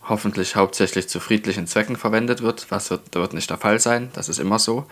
hoffentlich 0.09 0.57
hauptsächlich 0.57 1.09
zu 1.09 1.21
friedlichen 1.21 1.67
Zwecken 1.67 1.97
verwendet 1.97 2.43
wird, 2.43 2.71
was 2.71 2.91
wird, 2.91 3.15
wird 3.15 3.33
nicht 3.33 3.51
der 3.51 3.59
Fall 3.59 3.81
sein, 3.81 4.11
das 4.15 4.29
ist 4.29 4.39
immer 4.39 4.59
so, 4.59 4.87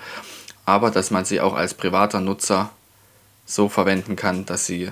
aber 0.65 0.91
dass 0.91 1.11
man 1.11 1.25
sie 1.25 1.41
auch 1.41 1.55
als 1.55 1.75
privater 1.75 2.21
Nutzer 2.21 2.71
so 3.47 3.69
verwenden 3.69 4.17
kann, 4.17 4.47
dass 4.47 4.67
sie 4.67 4.91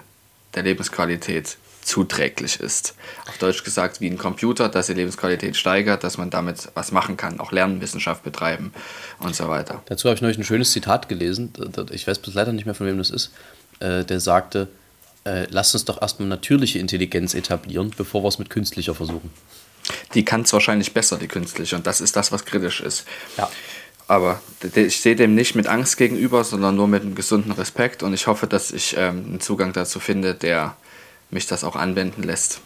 der 0.54 0.62
Lebensqualität 0.62 1.56
zuträglich 1.82 2.60
ist. 2.60 2.94
Auf 3.26 3.38
Deutsch 3.38 3.64
gesagt, 3.64 4.00
wie 4.00 4.08
ein 4.08 4.18
Computer, 4.18 4.68
dass 4.68 4.86
die 4.86 4.94
Lebensqualität 4.94 5.56
steigert, 5.56 6.04
dass 6.04 6.16
man 6.16 6.30
damit 6.30 6.68
was 6.74 6.92
machen 6.92 7.16
kann, 7.16 7.40
auch 7.40 7.50
Lernwissenschaft 7.50 8.22
betreiben 8.22 8.72
und 9.18 9.34
so 9.34 9.48
weiter. 9.48 9.82
Dazu 9.86 10.08
habe 10.08 10.14
ich 10.14 10.22
neulich 10.22 10.38
ein 10.38 10.44
schönes 10.44 10.70
Zitat 10.70 11.08
gelesen, 11.08 11.52
ich 11.90 12.06
weiß 12.06 12.20
bis 12.20 12.34
leider 12.34 12.52
nicht 12.52 12.66
mehr, 12.66 12.74
von 12.74 12.86
wem 12.86 12.98
das 12.98 13.10
ist, 13.10 13.32
äh, 13.80 14.04
der 14.04 14.20
sagte, 14.20 14.68
äh, 15.24 15.46
lasst 15.50 15.74
uns 15.74 15.84
doch 15.84 16.00
erstmal 16.00 16.28
natürliche 16.28 16.78
Intelligenz 16.78 17.34
etablieren, 17.34 17.92
bevor 17.96 18.22
wir 18.22 18.28
es 18.28 18.38
mit 18.38 18.50
künstlicher 18.50 18.94
versuchen. 18.94 19.30
Die 20.14 20.24
kann 20.24 20.42
es 20.42 20.52
wahrscheinlich 20.52 20.94
besser, 20.94 21.18
die 21.18 21.28
künstliche, 21.28 21.76
und 21.76 21.86
das 21.86 22.00
ist 22.00 22.16
das, 22.16 22.32
was 22.32 22.44
kritisch 22.44 22.80
ist. 22.80 23.04
Ja. 23.36 23.50
Aber 24.08 24.40
ich 24.74 25.00
sehe 25.00 25.16
dem 25.16 25.34
nicht 25.34 25.54
mit 25.54 25.66
Angst 25.66 25.96
gegenüber, 25.96 26.44
sondern 26.44 26.76
nur 26.76 26.88
mit 26.88 27.02
einem 27.02 27.14
gesunden 27.14 27.52
Respekt 27.52 28.02
und 28.02 28.12
ich 28.12 28.26
hoffe, 28.26 28.46
dass 28.46 28.70
ich 28.70 28.96
ähm, 28.98 29.24
einen 29.26 29.40
Zugang 29.40 29.72
dazu 29.72 30.00
finde, 30.00 30.34
der 30.34 30.76
mich 31.30 31.46
das 31.46 31.64
auch 31.64 31.76
anwenden 31.76 32.22
lässt. 32.22 32.60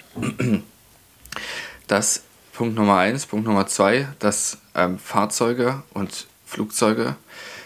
Das 1.87 2.23
Punkt 2.53 2.75
Nummer 2.75 2.97
eins. 2.99 3.27
Punkt 3.27 3.47
Nummer 3.47 3.67
zwei, 3.67 4.09
dass 4.19 4.59
ähm, 4.75 4.99
Fahrzeuge 4.99 5.83
und 5.93 6.27
Flugzeuge 6.47 7.17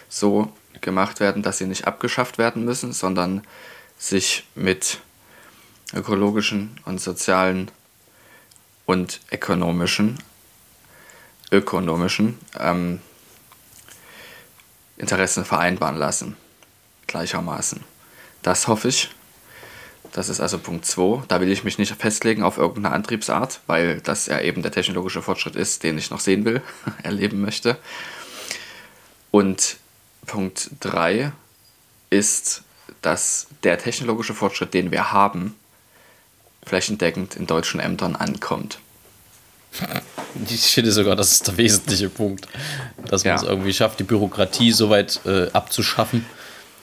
so 0.09 0.51
gemacht 0.81 1.19
werden, 1.19 1.43
dass 1.43 1.57
sie 1.57 1.65
nicht 1.65 1.87
abgeschafft 1.87 2.37
werden 2.37 2.65
müssen, 2.65 2.91
sondern 2.91 3.41
sich 3.97 4.45
mit 4.53 4.99
ökologischen 5.93 6.79
und 6.85 6.99
sozialen 6.99 7.71
und 8.91 9.21
ökonomischen, 9.31 10.17
ökonomischen 11.51 12.37
ähm, 12.59 12.99
Interessen 14.97 15.45
vereinbaren 15.45 15.95
lassen. 15.95 16.35
Gleichermaßen. 17.07 17.83
Das 18.41 18.67
hoffe 18.67 18.89
ich 18.89 19.09
das 20.11 20.27
ist 20.27 20.41
also 20.41 20.57
Punkt 20.59 20.85
2. 20.85 21.23
Da 21.27 21.39
will 21.39 21.49
ich 21.51 21.63
mich 21.63 21.77
nicht 21.77 21.95
festlegen 21.95 22.43
auf 22.43 22.57
irgendeine 22.57 22.93
Antriebsart, 22.93 23.61
weil 23.67 24.01
das 24.01 24.25
ja 24.25 24.41
eben 24.41 24.61
der 24.61 24.71
technologische 24.71 25.21
Fortschritt 25.21 25.55
ist, 25.55 25.83
den 25.83 25.97
ich 25.97 26.11
noch 26.11 26.19
sehen 26.19 26.43
will, 26.43 26.61
erleben 27.03 27.41
möchte. 27.41 27.77
Und 29.31 29.77
Punkt 30.25 30.71
3 30.81 31.31
ist, 32.09 32.63
dass 33.01 33.47
der 33.63 33.77
technologische 33.77 34.33
Fortschritt, 34.33 34.73
den 34.73 34.91
wir 34.91 35.13
haben, 35.13 35.55
flächendeckend 36.65 37.35
in 37.35 37.47
deutschen 37.47 37.79
Ämtern 37.79 38.15
ankommt. 38.15 38.79
Ich 40.49 40.61
finde 40.61 40.93
sogar, 40.93 41.17
das 41.17 41.33
ist 41.33 41.47
der 41.49 41.57
wesentliche 41.57 42.07
Punkt, 42.07 42.47
dass 43.05 43.25
man 43.25 43.31
ja. 43.31 43.35
es 43.35 43.43
irgendwie 43.43 43.73
schafft, 43.73 43.99
die 43.99 44.05
Bürokratie 44.05 44.71
so 44.71 44.89
weit 44.89 45.19
äh, 45.25 45.51
abzuschaffen, 45.51 46.25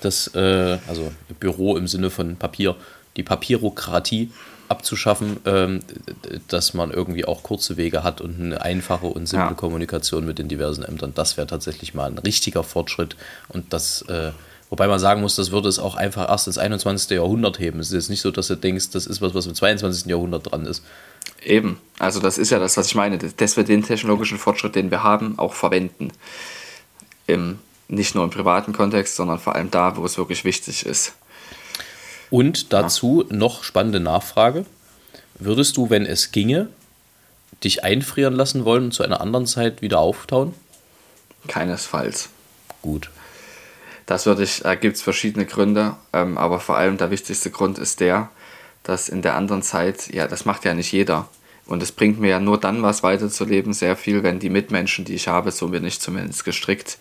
dass, 0.03 0.29
äh, 0.35 0.79
also 0.87 1.11
Büro 1.41 1.79
im 1.79 1.89
Sinne 1.89 2.11
von 2.11 2.37
Papier, 2.37 2.77
die 3.17 3.23
Papierokratie 3.23 4.31
abzuschaffen, 4.69 5.39
ähm, 5.47 5.81
dass 6.49 6.75
man 6.75 6.91
irgendwie 6.91 7.25
auch 7.25 7.43
kurze 7.43 7.77
Wege 7.77 8.03
hat 8.03 8.21
und 8.21 8.41
eine 8.41 8.61
einfache 8.61 9.07
und 9.07 9.27
simple 9.27 9.49
ja. 9.49 9.55
Kommunikation 9.55 10.27
mit 10.27 10.39
den 10.39 10.49
diversen 10.49 10.85
Ämtern. 10.85 11.13
Das 11.15 11.37
wäre 11.37 11.47
tatsächlich 11.47 11.95
mal 11.95 12.11
ein 12.11 12.19
richtiger 12.19 12.63
Fortschritt 12.63 13.17
und 13.49 13.73
das, 13.73 14.03
äh, 14.03 14.33
wobei 14.71 14.87
man 14.89 14.99
sagen 14.99 15.21
muss, 15.21 15.37
das 15.37 15.51
würde 15.51 15.69
es 15.69 15.79
auch 15.79 15.95
einfach 15.95 16.29
erst 16.29 16.47
ins 16.47 16.59
21. 16.59 17.11
Jahrhundert 17.11 17.59
heben. 17.59 17.81
Es 17.81 17.89
ist 17.89 17.95
jetzt 17.95 18.11
nicht 18.11 18.21
so, 18.21 18.31
dass 18.31 18.49
du 18.49 18.57
denkst, 18.57 18.91
das 18.91 19.07
ist 19.07 19.21
was, 19.21 19.35
was 19.35 19.47
im 19.47 19.55
22. 19.55 20.07
Jahrhundert 20.07 20.51
dran 20.51 20.67
ist. 20.67 20.83
Eben, 21.43 21.79
also 21.99 22.21
das 22.21 22.39
ist 22.39 22.51
ja 22.51 22.59
das, 22.59 22.77
was 22.77 22.87
ich 22.87 22.95
meine, 22.95 23.19
dass 23.19 23.57
wir 23.57 23.65
den 23.65 23.83
technologischen 23.83 24.39
Fortschritt, 24.39 24.75
den 24.75 24.91
wir 24.91 25.03
haben, 25.03 25.39
auch 25.39 25.55
verwenden. 25.55 26.13
Im, 27.27 27.59
nicht 27.89 28.15
nur 28.15 28.25
im 28.25 28.31
privaten 28.31 28.73
Kontext, 28.73 29.17
sondern 29.17 29.39
vor 29.39 29.55
allem 29.55 29.71
da, 29.71 29.97
wo 29.97 30.05
es 30.05 30.19
wirklich 30.19 30.45
wichtig 30.45 30.85
ist. 30.85 31.15
Und 32.31 32.73
dazu 32.73 33.25
ja. 33.29 33.37
noch 33.37 33.65
spannende 33.65 34.01
Nachfrage. 34.01 34.67
Würdest 35.39 35.77
du, 35.77 35.91
wenn 35.91 36.05
es 36.05 36.33
ginge, 36.33 36.69
dich 37.65 37.85
einfrieren 37.85 38.35
lassen 38.35 38.65
wollen 38.65 38.85
und 38.85 38.95
zu 38.95 39.03
einer 39.03 39.21
anderen 39.21 39.47
Zeit 39.47 39.83
wieder 39.83 40.01
auftauen? 40.01 40.55
Keinesfalls. 41.47 42.29
Gut. 42.83 43.11
Das 44.09 44.25
würde 44.25 44.43
ich, 44.43 44.61
da 44.61 44.75
gibt 44.75 44.97
es 44.97 45.03
verschiedene 45.03 45.45
Gründe, 45.45 45.95
ähm, 46.15 46.39
aber 46.39 46.61
vor 46.61 46.79
allem 46.79 46.97
der 46.97 47.11
wichtigste 47.11 47.51
Grund 47.51 47.77
ist 47.77 48.01
der, 48.01 48.31
dass 48.83 49.11
in 49.11 49.21
der 49.21 49.37
anderen 49.37 49.61
Zeit, 49.61 50.09
ja, 50.15 50.27
das 50.27 50.47
macht 50.47 50.65
ja 50.65 50.73
nicht 50.73 50.91
jeder. 50.93 51.29
Und 51.67 51.83
es 51.83 51.93
bringt 51.93 52.19
mir 52.19 52.31
ja 52.31 52.41
nur 52.41 52.59
dann 52.59 52.83
was 52.83 53.03
weiterzuleben, 53.03 53.75
sehr 53.75 53.97
viel, 53.97 54.23
wenn 54.23 54.39
die 54.39 54.49
Mitmenschen, 54.49 55.05
die 55.05 55.13
ich 55.13 55.29
habe, 55.29 55.51
so 55.51 55.69
bin 55.69 55.85
ich 55.85 56.01
zumindest 56.01 56.47
gestrickt, 56.47 56.97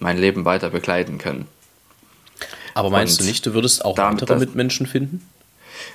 mein 0.00 0.18
Leben 0.18 0.44
weiter 0.44 0.70
begleiten 0.70 1.18
können. 1.18 1.46
Aber 2.74 2.90
meinst 2.90 3.20
und 3.20 3.26
du 3.26 3.30
nicht, 3.30 3.46
du 3.46 3.54
würdest 3.54 3.84
auch 3.84 3.96
weitere 3.96 4.34
Mitmenschen 4.34 4.86
finden? 4.86 5.24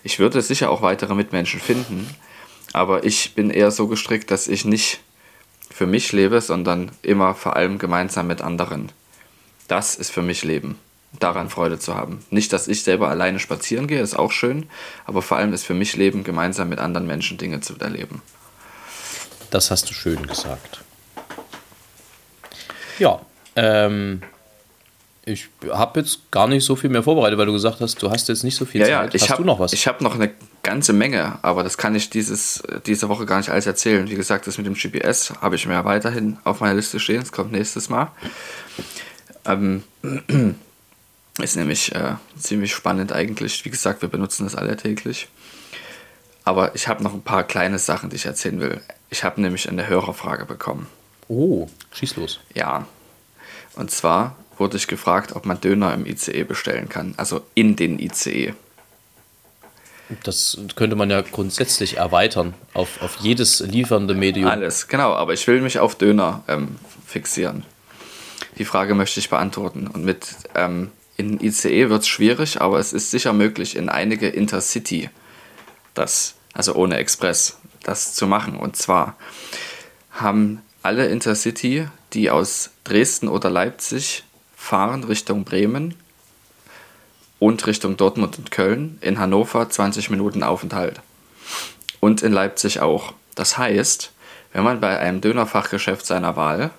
Ich 0.05 0.19
würde 0.19 0.41
sicher 0.41 0.69
auch 0.69 0.81
weitere 0.81 1.15
Mitmenschen 1.15 1.59
finden, 1.59 2.09
aber 2.71 3.03
ich 3.03 3.35
bin 3.35 3.49
eher 3.49 3.71
so 3.71 3.87
gestrickt, 3.87 4.31
dass 4.31 4.47
ich 4.47 4.63
nicht 4.63 5.01
für 5.69 5.85
mich 5.85 6.13
lebe, 6.13 6.39
sondern 6.39 6.91
immer 7.01 7.35
vor 7.35 7.57
allem 7.57 7.77
gemeinsam 7.77 8.27
mit 8.27 8.39
anderen. 8.39 8.89
Das 9.69 9.95
ist 9.95 10.11
für 10.11 10.21
mich 10.21 10.43
Leben, 10.43 10.77
daran 11.19 11.49
Freude 11.49 11.79
zu 11.79 11.95
haben. 11.95 12.25
Nicht, 12.29 12.51
dass 12.51 12.67
ich 12.67 12.83
selber 12.83 13.07
alleine 13.09 13.39
spazieren 13.39 13.87
gehe, 13.87 14.01
ist 14.01 14.17
auch 14.19 14.31
schön, 14.33 14.67
aber 15.05 15.21
vor 15.21 15.37
allem 15.37 15.53
ist 15.53 15.63
für 15.65 15.73
mich 15.73 15.95
Leben, 15.95 16.23
gemeinsam 16.25 16.67
mit 16.69 16.79
anderen 16.79 17.07
Menschen 17.07 17.37
Dinge 17.37 17.61
zu 17.61 17.75
erleben. 17.79 18.21
Das 19.51 19.71
hast 19.71 19.89
du 19.89 19.93
schön 19.93 20.27
gesagt. 20.27 20.81
Ja, 22.99 23.21
Ähm, 23.55 24.21
ich 25.25 25.49
habe 25.69 25.99
jetzt 25.99 26.31
gar 26.31 26.47
nicht 26.47 26.63
so 26.65 26.75
viel 26.75 26.89
mehr 26.89 27.03
vorbereitet, 27.03 27.37
weil 27.37 27.45
du 27.45 27.51
gesagt 27.53 27.81
hast, 27.81 28.01
du 28.01 28.09
hast 28.09 28.29
jetzt 28.29 28.43
nicht 28.43 28.55
so 28.55 28.65
viel 28.65 28.81
Ja, 28.81 28.87
Zeit. 28.87 29.09
ja, 29.13 29.15
ich 29.15 29.21
hast 29.23 29.29
habe 29.31 29.41
du 29.43 29.47
noch 29.47 29.59
was? 29.59 29.73
Ich 29.73 29.87
habe 29.87 30.03
noch 30.03 30.15
eine 30.15 30.31
ganze 30.63 30.93
Menge, 30.93 31.37
aber 31.43 31.63
das 31.63 31.77
kann 31.77 31.93
ich 31.95 32.09
dieses, 32.09 32.63
diese 32.85 33.09
Woche 33.09 33.25
gar 33.25 33.37
nicht 33.37 33.49
alles 33.49 33.65
erzählen. 33.67 34.09
Wie 34.09 34.15
gesagt, 34.15 34.47
das 34.47 34.57
mit 34.57 34.65
dem 34.65 34.73
GPS 34.75 35.33
habe 35.41 35.55
ich 35.55 35.65
mir 35.67 35.83
weiterhin 35.85 36.37
auf 36.45 36.61
meiner 36.61 36.75
Liste 36.75 36.99
stehen. 36.99 37.19
Das 37.19 37.31
kommt 37.31 37.51
nächstes 37.51 37.89
Mal. 37.89 38.11
Ähm, 39.49 39.83
ist 41.41 41.55
nämlich 41.55 41.93
äh, 41.95 42.15
ziemlich 42.37 42.73
spannend 42.73 43.11
eigentlich. 43.11 43.65
Wie 43.65 43.69
gesagt, 43.69 44.01
wir 44.01 44.09
benutzen 44.09 44.45
das 44.45 44.55
alle 44.55 44.77
täglich. 44.77 45.27
Aber 46.45 46.73
ich 46.75 46.87
habe 46.87 47.03
noch 47.03 47.13
ein 47.13 47.21
paar 47.21 47.43
kleine 47.43 47.79
Sachen, 47.79 48.09
die 48.09 48.15
ich 48.15 48.25
erzählen 48.25 48.59
will. 48.59 48.81
Ich 49.09 49.23
habe 49.23 49.41
nämlich 49.41 49.67
eine 49.67 49.87
Hörerfrage 49.87 50.45
bekommen. 50.45 50.87
oh, 51.27 51.67
schieß 51.91 52.15
los. 52.15 52.39
Ja. 52.53 52.87
Und 53.75 53.91
zwar 53.91 54.35
wurde 54.57 54.77
ich 54.77 54.87
gefragt, 54.87 55.35
ob 55.35 55.45
man 55.45 55.59
Döner 55.61 55.93
im 55.93 56.05
ICE 56.05 56.43
bestellen 56.43 56.89
kann. 56.89 57.13
Also 57.17 57.41
in 57.55 57.75
den 57.75 57.99
ICE. 57.99 58.53
Das 60.23 60.57
könnte 60.75 60.95
man 60.95 61.09
ja 61.11 61.21
grundsätzlich 61.21 61.97
erweitern 61.97 62.55
auf, 62.73 63.01
auf 63.01 63.17
jedes 63.17 63.59
liefernde 63.59 64.15
Medium. 64.15 64.49
Alles, 64.49 64.87
genau. 64.87 65.13
Aber 65.13 65.33
ich 65.33 65.45
will 65.47 65.61
mich 65.61 65.79
auf 65.79 65.95
Döner 65.95 66.43
ähm, 66.47 66.77
fixieren. 67.05 67.63
Die 68.59 68.65
Frage 68.65 68.93
möchte 68.93 69.19
ich 69.19 69.29
beantworten. 69.29 69.87
Und 69.87 70.05
mit 70.05 70.35
ähm, 70.53 70.91
in 71.15 71.39
ICE 71.39 71.89
wird 71.89 72.01
es 72.01 72.07
schwierig, 72.07 72.61
aber 72.61 72.77
es 72.77 72.93
ist 72.93 73.09
sicher 73.09 73.33
möglich, 73.33 73.75
in 73.75 73.89
einige 73.89 74.27
Intercity, 74.27 75.09
das, 75.93 76.35
also 76.53 76.75
ohne 76.75 76.97
Express, 76.97 77.57
das 77.83 78.13
zu 78.13 78.27
machen. 78.27 78.55
Und 78.55 78.75
zwar 78.75 79.15
haben 80.11 80.61
alle 80.83 81.07
Intercity, 81.07 81.87
die 82.13 82.29
aus 82.29 82.71
Dresden 82.83 83.27
oder 83.27 83.49
Leipzig 83.49 84.23
fahren 84.55 85.03
Richtung 85.05 85.45
Bremen 85.45 85.95
und 87.39 87.65
Richtung 87.65 87.95
Dortmund 87.95 88.37
und 88.37 88.51
Köln, 88.51 88.97
in 89.01 89.19
Hannover 89.19 89.69
20 89.69 90.09
Minuten 90.09 90.43
Aufenthalt. 90.43 91.01
Und 92.01 92.21
in 92.21 92.33
Leipzig 92.33 92.81
auch. 92.81 93.13
Das 93.35 93.57
heißt, 93.57 94.11
wenn 94.51 94.63
man 94.63 94.81
bei 94.81 94.99
einem 94.99 95.21
Dönerfachgeschäft 95.21 96.05
seiner 96.05 96.35
Wahl 96.35 96.71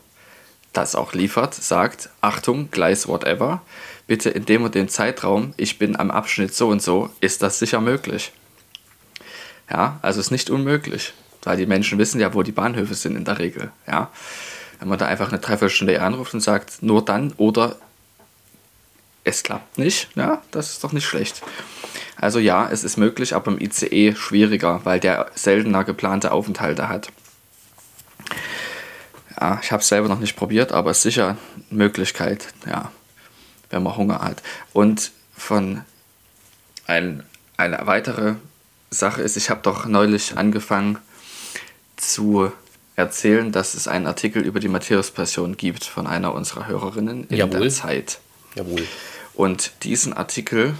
das 0.72 0.94
auch 0.94 1.12
liefert, 1.12 1.54
sagt, 1.54 2.10
Achtung, 2.20 2.70
Gleis 2.70 3.08
whatever, 3.08 3.62
bitte 4.06 4.30
in 4.30 4.44
dem 4.44 4.62
und 4.62 4.74
dem 4.74 4.88
Zeitraum, 4.88 5.54
ich 5.56 5.78
bin 5.78 5.96
am 5.96 6.10
Abschnitt 6.10 6.54
so 6.54 6.68
und 6.68 6.82
so, 6.82 7.10
ist 7.20 7.42
das 7.42 7.58
sicher 7.58 7.80
möglich. 7.80 8.32
Ja, 9.70 9.98
also 10.02 10.20
ist 10.20 10.30
nicht 10.30 10.50
unmöglich, 10.50 11.12
weil 11.42 11.56
die 11.56 11.66
Menschen 11.66 11.98
wissen 11.98 12.20
ja, 12.20 12.34
wo 12.34 12.42
die 12.42 12.52
Bahnhöfe 12.52 12.94
sind 12.94 13.16
in 13.16 13.24
der 13.24 13.38
Regel. 13.38 13.70
Ja, 13.86 14.10
wenn 14.78 14.88
man 14.88 14.98
da 14.98 15.06
einfach 15.06 15.28
eine 15.28 15.38
Dreiviertelstunde 15.38 16.00
anruft 16.02 16.34
und 16.34 16.40
sagt, 16.40 16.82
nur 16.82 17.04
dann 17.04 17.32
oder 17.36 17.76
es 19.22 19.42
klappt 19.42 19.78
nicht, 19.78 20.08
ja, 20.16 20.42
das 20.50 20.70
ist 20.70 20.84
doch 20.84 20.92
nicht 20.92 21.04
schlecht. 21.04 21.42
Also 22.16 22.38
ja, 22.38 22.68
es 22.70 22.84
ist 22.84 22.96
möglich, 22.96 23.34
aber 23.34 23.52
im 23.52 23.60
ICE 23.60 24.14
schwieriger, 24.14 24.80
weil 24.84 25.00
der 25.00 25.30
seltener 25.34 25.84
geplante 25.84 26.32
Aufenthalte 26.32 26.88
hat. 26.88 27.08
Ja, 29.40 29.58
ich 29.62 29.72
habe 29.72 29.80
es 29.80 29.88
selber 29.88 30.08
noch 30.08 30.18
nicht 30.18 30.36
probiert, 30.36 30.72
aber 30.72 30.90
ist 30.90 31.02
sicher 31.02 31.28
eine 31.28 31.38
Möglichkeit, 31.70 32.48
ja, 32.66 32.92
wenn 33.70 33.82
man 33.82 33.96
Hunger 33.96 34.20
hat. 34.20 34.42
Und 34.72 35.12
von 35.36 35.82
ein, 36.86 37.24
eine 37.56 37.86
weitere 37.86 38.34
Sache 38.90 39.22
ist, 39.22 39.36
ich 39.36 39.48
habe 39.48 39.62
doch 39.62 39.86
neulich 39.86 40.36
angefangen 40.36 40.98
zu 41.96 42.52
erzählen, 42.96 43.50
dass 43.50 43.74
es 43.74 43.88
einen 43.88 44.06
Artikel 44.06 44.42
über 44.42 44.60
die 44.60 44.68
Matthäus-Passion 44.68 45.56
gibt 45.56 45.84
von 45.84 46.06
einer 46.06 46.34
unserer 46.34 46.66
Hörerinnen 46.66 47.26
in 47.28 47.36
Jawohl. 47.36 47.60
der 47.60 47.70
Zeit. 47.70 48.18
Jawohl. 48.54 48.86
Und 49.34 49.72
diesen 49.84 50.12
Artikel 50.12 50.74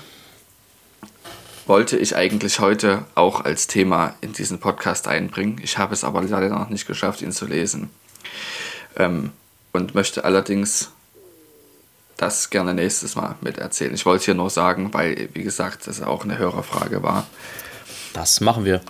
wollte 1.66 1.96
ich 1.96 2.16
eigentlich 2.16 2.60
heute 2.60 3.04
auch 3.14 3.44
als 3.44 3.68
Thema 3.68 4.16
in 4.20 4.32
diesen 4.32 4.58
Podcast 4.58 5.08
einbringen. 5.08 5.60
Ich 5.62 5.78
habe 5.78 5.94
es 5.94 6.04
aber 6.04 6.20
leider 6.22 6.48
noch 6.50 6.68
nicht 6.68 6.86
geschafft, 6.86 7.22
ihn 7.22 7.32
zu 7.32 7.46
lesen. 7.46 7.90
Ähm, 8.96 9.33
und 9.72 9.94
möchte 9.94 10.24
allerdings 10.24 10.90
das 12.16 12.50
gerne 12.50 12.74
nächstes 12.74 13.16
Mal 13.16 13.37
mit 13.40 13.59
erzählen. 13.59 13.94
Ich 13.94 14.04
wollte 14.04 14.26
hier 14.26 14.35
nur 14.35 14.50
sagen, 14.50 14.92
weil, 14.92 15.28
wie 15.33 15.42
gesagt, 15.42 15.87
das 15.87 16.02
auch 16.02 16.24
eine 16.24 16.38
Hörerfrage 16.38 17.02
war. 17.02 17.26
Das 18.12 18.40
machen 18.40 18.64
wir. 18.64 18.80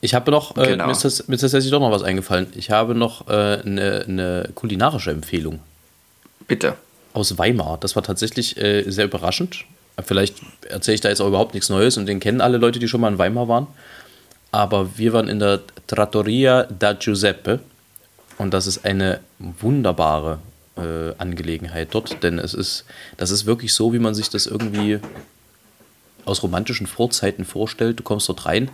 Ich 0.00 0.14
habe 0.14 0.30
noch, 0.30 0.56
äh, 0.56 0.68
Genau. 0.68 0.86
mir, 0.86 0.92
ist 0.92 1.04
das, 1.04 1.26
mir 1.28 1.34
ist 1.34 1.40
tatsächlich 1.40 1.70
doch 1.72 1.80
noch 1.80 1.90
was 1.90 2.02
eingefallen. 2.02 2.46
Ich 2.54 2.70
habe 2.70 2.94
noch 2.94 3.26
äh, 3.28 3.32
eine, 3.64 4.04
eine 4.06 4.48
kulinarische 4.54 5.10
Empfehlung 5.10 5.58
Bitte. 6.46 6.76
aus 7.12 7.36
Weimar. 7.36 7.78
Das 7.80 7.96
war 7.96 8.02
tatsächlich 8.02 8.56
äh, 8.56 8.88
sehr 8.88 9.06
überraschend. 9.06 9.64
Vielleicht 10.06 10.36
erzähle 10.68 10.94
ich 10.94 11.00
da 11.00 11.08
jetzt 11.08 11.20
auch 11.20 11.26
überhaupt 11.26 11.54
nichts 11.54 11.68
Neues 11.68 11.96
und 11.96 12.06
den 12.06 12.20
kennen 12.20 12.40
alle 12.40 12.58
Leute, 12.58 12.78
die 12.78 12.86
schon 12.86 13.00
mal 13.00 13.12
in 13.12 13.18
Weimar 13.18 13.48
waren. 13.48 13.66
Aber 14.52 14.96
wir 14.96 15.12
waren 15.12 15.28
in 15.28 15.40
der 15.40 15.60
Trattoria 15.88 16.62
da 16.78 16.92
Giuseppe 16.92 17.58
und 18.38 18.54
das 18.54 18.66
ist 18.66 18.84
eine 18.84 19.20
wunderbare 19.38 20.38
äh, 20.76 21.14
Angelegenheit 21.18 21.88
dort, 21.92 22.22
denn 22.22 22.38
es 22.38 22.54
ist, 22.54 22.84
das 23.16 23.30
ist 23.30 23.46
wirklich 23.46 23.72
so, 23.74 23.92
wie 23.92 23.98
man 23.98 24.14
sich 24.14 24.30
das 24.30 24.46
irgendwie 24.46 25.00
aus 26.24 26.42
romantischen 26.42 26.86
Vorzeiten 26.86 27.44
vorstellt. 27.44 27.98
Du 27.98 28.02
kommst 28.02 28.28
dort 28.28 28.46
rein, 28.46 28.70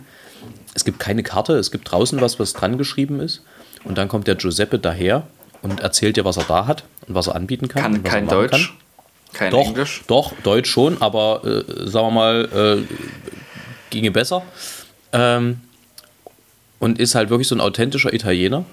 es 0.73 0.85
gibt 0.85 0.99
keine 0.99 1.23
Karte, 1.23 1.53
es 1.53 1.71
gibt 1.71 1.89
draußen 1.91 2.21
was, 2.21 2.39
was 2.39 2.53
dran 2.53 2.77
geschrieben 2.77 3.19
ist 3.19 3.41
und 3.83 3.97
dann 3.97 4.07
kommt 4.07 4.27
der 4.27 4.35
Giuseppe 4.35 4.79
daher 4.79 5.27
und 5.61 5.79
erzählt 5.79 6.17
dir, 6.17 6.25
was 6.25 6.37
er 6.37 6.43
da 6.43 6.67
hat 6.67 6.83
und 7.07 7.15
was 7.15 7.27
er 7.27 7.35
anbieten 7.35 7.67
kann. 7.67 7.81
Kann 7.81 8.03
kein 8.03 8.27
Deutsch, 8.27 8.51
Kann. 8.51 8.77
kein 9.33 9.51
Doch, 9.51 9.65
Englisch. 9.67 10.03
doch, 10.07 10.33
Deutsch 10.43 10.69
schon, 10.69 11.01
aber 11.01 11.43
äh, 11.43 11.87
sagen 11.87 12.07
wir 12.07 12.11
mal, 12.11 12.85
äh, 12.85 12.95
ginge 13.89 14.11
besser. 14.11 14.43
Ähm, 15.11 15.61
und 16.79 16.99
ist 16.99 17.15
halt 17.15 17.29
wirklich 17.29 17.47
so 17.47 17.55
ein 17.55 17.61
authentischer 17.61 18.13
Italiener. 18.13 18.65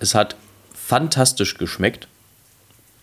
Es 0.00 0.14
hat 0.14 0.34
fantastisch 0.74 1.56
geschmeckt, 1.56 2.08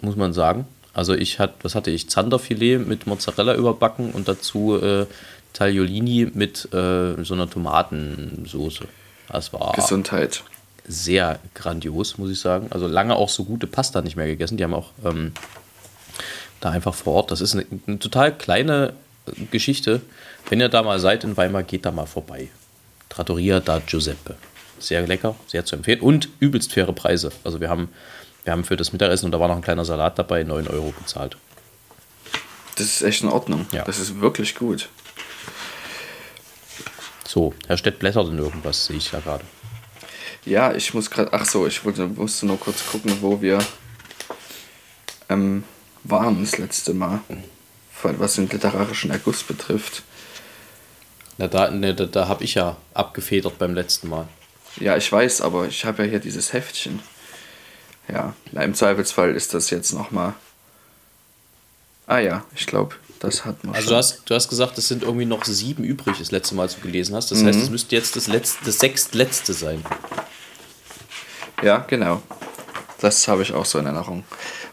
muss 0.01 0.15
man 0.15 0.33
sagen. 0.33 0.65
Also 0.93 1.13
ich 1.13 1.39
hatte, 1.39 1.53
was 1.61 1.75
hatte 1.75 1.91
ich? 1.91 2.09
Zanderfilet 2.09 2.79
mit 2.79 3.07
Mozzarella 3.07 3.55
überbacken 3.55 4.11
und 4.11 4.27
dazu 4.27 4.81
äh, 4.81 5.05
Tagliolini 5.53 6.31
mit 6.33 6.65
äh, 6.73 7.23
so 7.23 7.33
einer 7.33 7.49
Tomatensoße. 7.49 8.85
Das 9.29 9.53
war 9.53 9.73
Gesundheit. 9.73 10.43
sehr 10.87 11.39
grandios, 11.53 12.17
muss 12.17 12.31
ich 12.31 12.39
sagen. 12.39 12.67
Also 12.71 12.87
lange 12.87 13.15
auch 13.15 13.29
so 13.29 13.43
gute 13.43 13.67
Pasta 13.67 14.01
nicht 14.01 14.15
mehr 14.15 14.27
gegessen. 14.27 14.57
Die 14.57 14.63
haben 14.63 14.73
auch 14.73 14.91
ähm, 15.05 15.33
da 16.61 16.71
einfach 16.71 16.93
vor 16.93 17.13
Ort. 17.13 17.31
Das 17.31 17.41
ist 17.41 17.53
eine, 17.53 17.65
eine 17.85 17.99
total 17.99 18.35
kleine 18.35 18.93
Geschichte. 19.51 20.01
Wenn 20.49 20.59
ihr 20.59 20.69
da 20.69 20.81
mal 20.83 20.99
seid 20.99 21.23
in 21.23 21.37
Weimar, 21.37 21.63
geht 21.63 21.85
da 21.85 21.91
mal 21.91 22.05
vorbei. 22.05 22.49
Trattoria 23.09 23.59
da 23.59 23.79
Giuseppe. 23.85 24.35
Sehr 24.79 25.05
lecker, 25.05 25.35
sehr 25.47 25.65
zu 25.65 25.75
empfehlen. 25.75 26.01
Und 26.01 26.29
übelst 26.39 26.73
faire 26.73 26.93
Preise. 26.93 27.31
Also 27.43 27.59
wir 27.61 27.69
haben, 27.69 27.89
wir 28.43 28.53
haben 28.53 28.63
für 28.63 28.77
das 28.77 28.93
Mittagessen, 28.93 29.25
und 29.25 29.31
da 29.31 29.39
war 29.39 29.47
noch 29.47 29.55
ein 29.55 29.61
kleiner 29.61 29.85
Salat 29.85 30.17
dabei, 30.19 30.43
9 30.43 30.67
Euro 30.67 30.93
bezahlt. 30.97 31.37
Das 32.75 32.85
ist 32.85 33.01
echt 33.01 33.23
in 33.23 33.29
Ordnung. 33.29 33.65
Ja. 33.71 33.83
Das 33.85 33.99
ist 33.99 34.21
wirklich 34.21 34.55
gut. 34.55 34.89
So, 37.27 37.53
Herr 37.67 37.77
Stett 37.77 37.99
blättert 37.99 38.29
in 38.29 38.37
irgendwas, 38.37 38.85
sehe 38.85 38.97
ich 38.97 39.09
da 39.09 39.19
gerade. 39.19 39.43
Ja, 40.45 40.73
ich 40.73 40.93
muss 40.93 41.09
gerade. 41.09 41.33
Ach 41.33 41.45
so, 41.45 41.67
ich 41.67 41.83
wollte, 41.83 42.07
musste 42.07 42.45
nur 42.45 42.59
kurz 42.59 42.85
gucken, 42.85 43.17
wo 43.21 43.41
wir 43.41 43.59
ähm, 45.27 45.63
waren 46.03 46.39
das 46.39 46.57
letzte 46.57 46.93
Mal. 46.93 47.19
Vor 47.91 48.11
allem, 48.11 48.19
Was 48.19 48.35
den 48.35 48.47
literarischen 48.47 49.11
Erguss 49.11 49.43
betrifft. 49.43 50.03
Na, 51.37 51.47
da, 51.47 51.69
ne, 51.69 51.93
da, 51.93 52.05
da 52.05 52.27
habe 52.27 52.43
ich 52.43 52.55
ja 52.55 52.77
abgefedert 52.93 53.57
beim 53.57 53.73
letzten 53.73 54.07
Mal. 54.07 54.27
Ja, 54.79 54.95
ich 54.97 55.11
weiß, 55.11 55.41
aber 55.41 55.67
ich 55.67 55.85
habe 55.85 56.03
ja 56.03 56.09
hier 56.09 56.19
dieses 56.19 56.53
Heftchen. 56.53 56.99
Ja, 58.07 58.33
na, 58.51 58.61
im 58.63 58.73
Zweifelsfall 58.73 59.35
ist 59.35 59.53
das 59.53 59.69
jetzt 59.69 59.91
nochmal. 59.93 60.33
Ah 62.05 62.19
ja, 62.19 62.45
ich 62.55 62.67
glaube, 62.67 62.95
das 63.19 63.43
hat 63.43 63.63
man 63.63 63.75
Also 63.75 63.87
schon. 63.87 63.93
du 63.93 63.97
hast, 63.97 64.21
du 64.29 64.35
hast 64.35 64.47
gesagt, 64.47 64.77
es 64.77 64.87
sind 64.87 65.03
irgendwie 65.03 65.25
noch 65.25 65.43
sieben 65.43 65.83
übrig, 65.83 66.17
das 66.19 66.31
letzte 66.31 66.55
Mal, 66.55 66.63
als 66.63 66.75
du 66.75 66.81
gelesen 66.81 67.15
hast. 67.15 67.31
Das 67.31 67.43
heißt, 67.43 67.59
es 67.59 67.69
müsste 67.69 67.95
jetzt 67.95 68.15
das, 68.15 68.27
letzte, 68.27 68.63
das 68.65 68.79
sechstletzte 68.79 69.53
sein. 69.53 69.83
Ja, 71.63 71.79
genau. 71.79 72.21
Das 72.99 73.27
habe 73.27 73.41
ich 73.41 73.53
auch 73.53 73.65
so 73.65 73.79
in 73.79 73.85
Erinnerung. 73.85 74.23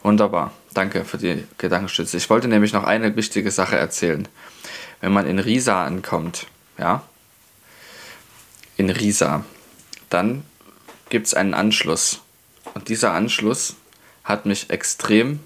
Wunderbar. 0.02 0.52
Danke 0.74 1.04
für 1.04 1.18
die 1.18 1.44
Gedankenstütze. 1.58 2.16
Ich 2.16 2.28
wollte 2.30 2.46
nämlich 2.48 2.72
noch 2.72 2.84
eine 2.84 3.16
wichtige 3.16 3.50
Sache 3.50 3.76
erzählen. 3.76 4.28
Wenn 5.00 5.12
man 5.12 5.26
in 5.26 5.38
Riesa 5.38 5.84
ankommt, 5.84 6.46
ja, 6.78 7.02
in 8.76 8.90
Riesa, 8.90 9.44
dann 10.14 10.44
gibt 11.11 11.27
es 11.27 11.35
einen 11.35 11.55
Anschluss. 11.55 12.20
Und 12.72 12.88
dieser 12.88 13.12
Anschluss 13.12 13.74
hat 14.22 14.46
mich 14.46 14.70
extrem 14.70 15.40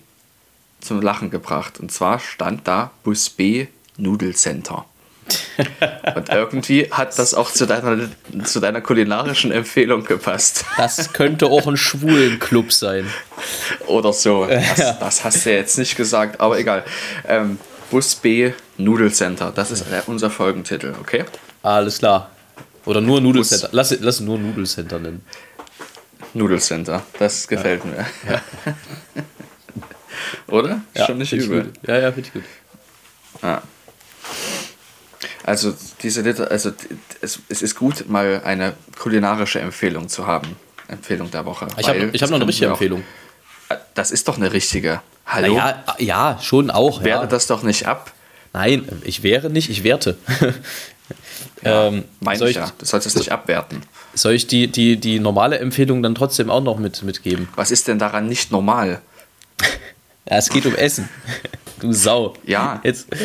zum 0.80 1.02
Lachen 1.02 1.30
gebracht. 1.30 1.80
Und 1.80 1.90
zwar 1.90 2.20
stand 2.20 2.68
da 2.68 2.92
Bus 3.02 3.30
B 3.30 3.66
Nudelcenter. 3.96 4.84
Und 6.14 6.28
irgendwie 6.30 6.90
hat 6.90 7.18
das 7.18 7.34
auch 7.34 7.50
zu 7.50 7.66
deiner, 7.66 8.08
zu 8.44 8.60
deiner 8.60 8.80
kulinarischen 8.80 9.52
Empfehlung 9.52 10.04
gepasst. 10.04 10.64
Das 10.76 11.12
könnte 11.12 11.46
auch 11.46 11.66
ein 11.66 11.76
schwulen 11.76 12.38
Club 12.38 12.72
sein. 12.72 13.06
Oder 13.86 14.12
so. 14.12 14.46
Das, 14.76 14.98
das 14.98 15.24
hast 15.24 15.46
du 15.46 15.52
jetzt 15.52 15.76
nicht 15.78 15.96
gesagt, 15.96 16.40
aber 16.40 16.58
egal. 16.58 16.84
Ähm, 17.26 17.58
Bus 17.90 18.14
B 18.14 18.52
Nudelcenter. 18.76 19.52
Das 19.54 19.70
ist 19.70 19.84
unser 20.06 20.30
Folgentitel, 20.30 20.94
okay? 21.00 21.24
Alles 21.62 21.98
klar. 21.98 22.30
Oder 22.88 23.02
nur 23.02 23.20
Nudelcenter. 23.20 23.68
Lass, 23.72 23.94
lass 24.00 24.20
nur 24.20 24.38
Nudelcenter 24.38 24.98
nennen. 24.98 25.22
Nudelcenter. 26.32 27.02
Das 27.18 27.46
gefällt 27.46 27.82
ja. 27.84 27.90
mir. 27.90 28.06
Ja. 28.26 28.74
Oder? 30.54 30.80
Ja, 30.94 31.04
Schon 31.04 31.18
nicht 31.18 31.32
übel. 31.34 31.70
Ja, 31.86 31.98
ja, 31.98 32.12
finde 32.12 32.28
ich 32.28 32.32
gut. 32.32 32.44
Ja. 33.42 33.62
Also 35.44 35.74
diese 36.02 36.22
Liter, 36.22 36.50
also 36.50 36.72
es, 37.20 37.40
es 37.50 37.60
ist 37.60 37.74
gut, 37.74 38.08
mal 38.08 38.40
eine 38.42 38.72
kulinarische 38.98 39.60
Empfehlung 39.60 40.08
zu 40.08 40.26
haben. 40.26 40.56
Empfehlung 40.88 41.30
der 41.30 41.44
Woche. 41.44 41.68
Ich 41.76 41.86
habe 41.86 42.10
hab 42.10 42.30
noch 42.30 42.36
eine 42.36 42.48
richtige 42.48 42.70
Empfehlung. 42.70 43.04
Das 43.92 44.10
ist 44.10 44.26
doch 44.28 44.38
eine 44.38 44.50
richtige. 44.50 45.02
Hallo? 45.26 45.56
Naja, 45.56 45.84
ja, 45.98 46.38
schon 46.40 46.70
auch. 46.70 47.04
Werte 47.04 47.24
Ja. 47.24 47.26
das 47.26 47.48
doch 47.48 47.62
nicht 47.62 47.86
ab. 47.86 48.14
Nein, 48.54 48.88
ich 49.04 49.22
wäre 49.22 49.50
nicht, 49.50 49.68
ich 49.68 49.84
werte. 49.84 50.16
ähm, 51.64 52.04
Meine 52.20 52.38
soll, 52.38 52.48
ich 52.48 52.56
ich, 52.56 52.62
ja. 52.62 52.72
Du 52.78 52.84
sollst 52.84 53.06
es 53.06 53.14
nicht 53.14 53.32
abwerten. 53.32 53.82
soll 54.14 54.32
ich 54.32 54.46
die, 54.46 54.68
die, 54.68 54.96
die 54.96 55.20
normale 55.20 55.58
Empfehlung 55.58 56.02
dann 56.02 56.14
trotzdem 56.14 56.50
auch 56.50 56.62
noch 56.62 56.78
mit, 56.78 57.02
mitgeben? 57.02 57.48
Was 57.56 57.70
ist 57.70 57.88
denn 57.88 57.98
daran 57.98 58.26
nicht 58.28 58.50
normal? 58.50 59.00
Ja, 60.30 60.36
es 60.36 60.50
geht 60.50 60.66
um 60.66 60.74
Essen. 60.74 61.08
Du 61.80 61.92
Sau. 61.92 62.34
Ja. 62.44 62.80
Jetzt. 62.84 63.08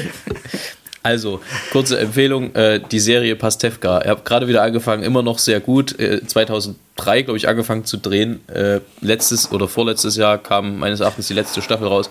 Also, 1.06 1.42
kurze 1.74 2.00
Empfehlung: 2.00 2.56
äh, 2.56 2.80
die 2.80 3.02
Serie 3.02 3.36
Pastewka. 3.36 4.02
Ich 4.04 4.08
habe 4.08 4.22
gerade 4.24 4.48
wieder 4.48 4.64
angefangen, 4.64 5.04
immer 5.04 5.22
noch 5.22 5.38
sehr 5.38 5.60
gut. 5.60 6.00
Äh, 6.00 6.26
2003, 6.26 7.24
glaube 7.24 7.36
ich, 7.36 7.50
angefangen 7.50 7.84
zu 7.84 7.98
drehen. 7.98 8.40
Äh, 8.48 8.80
letztes 9.02 9.52
oder 9.52 9.68
vorletztes 9.68 10.16
Jahr 10.16 10.38
kam 10.38 10.80
meines 10.80 11.02
Erachtens 11.02 11.28
die 11.28 11.34
letzte 11.34 11.62
Staffel 11.62 11.88
raus. 11.88 12.10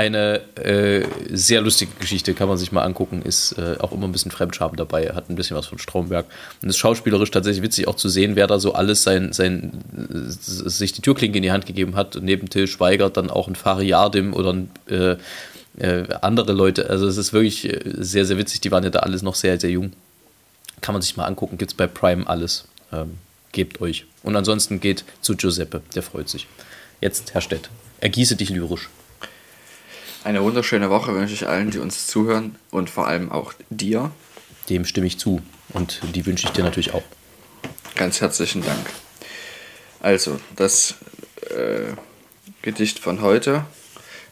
Eine 0.00 0.40
äh, 0.54 1.06
sehr 1.28 1.60
lustige 1.60 1.92
Geschichte, 2.00 2.32
kann 2.32 2.48
man 2.48 2.56
sich 2.56 2.72
mal 2.72 2.84
angucken. 2.84 3.20
Ist 3.20 3.52
äh, 3.58 3.76
auch 3.80 3.92
immer 3.92 4.08
ein 4.08 4.12
bisschen 4.12 4.30
Fremdscham 4.30 4.74
dabei, 4.74 5.10
hat 5.10 5.28
ein 5.28 5.34
bisschen 5.34 5.58
was 5.58 5.66
von 5.66 5.78
Stromberg. 5.78 6.24
Und 6.62 6.70
ist 6.70 6.78
schauspielerisch 6.78 7.30
tatsächlich 7.30 7.62
witzig 7.62 7.86
auch 7.86 7.96
zu 7.96 8.08
sehen, 8.08 8.34
wer 8.34 8.46
da 8.46 8.58
so 8.58 8.72
alles 8.72 9.02
sein, 9.02 9.34
sein, 9.34 9.72
äh, 9.98 10.70
sich 10.70 10.94
die 10.94 11.02
Türklinke 11.02 11.36
in 11.36 11.42
die 11.42 11.52
Hand 11.52 11.66
gegeben 11.66 11.96
hat. 11.96 12.16
Und 12.16 12.24
neben 12.24 12.48
Till 12.48 12.66
Schweiger 12.66 13.10
dann 13.10 13.28
auch 13.28 13.46
ein 13.46 13.56
Fariadim 13.56 14.32
oder 14.32 14.54
ein 14.54 14.70
äh, 14.88 15.16
äh, 15.76 16.14
andere 16.22 16.54
Leute. 16.54 16.88
Also 16.88 17.06
es 17.06 17.18
ist 17.18 17.34
wirklich 17.34 17.68
äh, 17.68 17.78
sehr, 17.98 18.24
sehr 18.24 18.38
witzig. 18.38 18.62
Die 18.62 18.70
waren 18.70 18.84
ja 18.84 18.88
da 18.88 19.00
alles 19.00 19.20
noch 19.20 19.34
sehr, 19.34 19.60
sehr 19.60 19.68
jung. 19.68 19.92
Kann 20.80 20.94
man 20.94 21.02
sich 21.02 21.14
mal 21.18 21.26
angucken. 21.26 21.58
Gibt 21.58 21.72
es 21.72 21.76
bei 21.76 21.86
Prime 21.86 22.26
alles. 22.26 22.64
Ähm, 22.90 23.18
gebt 23.52 23.82
euch. 23.82 24.06
Und 24.22 24.34
ansonsten 24.34 24.80
geht 24.80 25.04
zu 25.20 25.36
Giuseppe. 25.36 25.82
Der 25.94 26.02
freut 26.02 26.30
sich. 26.30 26.46
Jetzt, 27.02 27.34
Herr 27.34 27.42
Stett, 27.42 27.68
ergieße 28.00 28.36
dich 28.36 28.48
lyrisch. 28.48 28.88
Eine 30.22 30.42
wunderschöne 30.42 30.90
Woche 30.90 31.14
wünsche 31.14 31.32
ich 31.32 31.48
allen, 31.48 31.70
die 31.70 31.78
uns 31.78 32.06
zuhören 32.06 32.56
und 32.70 32.90
vor 32.90 33.06
allem 33.06 33.32
auch 33.32 33.54
dir. 33.70 34.10
Dem 34.68 34.84
stimme 34.84 35.06
ich 35.06 35.18
zu. 35.18 35.40
Und 35.70 36.00
die 36.14 36.26
wünsche 36.26 36.46
ich 36.46 36.52
dir 36.52 36.62
natürlich 36.62 36.92
auch. 36.92 37.02
Ganz 37.94 38.20
herzlichen 38.20 38.62
Dank. 38.62 38.90
Also, 40.00 40.38
das 40.56 40.96
äh, 41.50 41.94
Gedicht 42.60 42.98
von 42.98 43.22
heute 43.22 43.64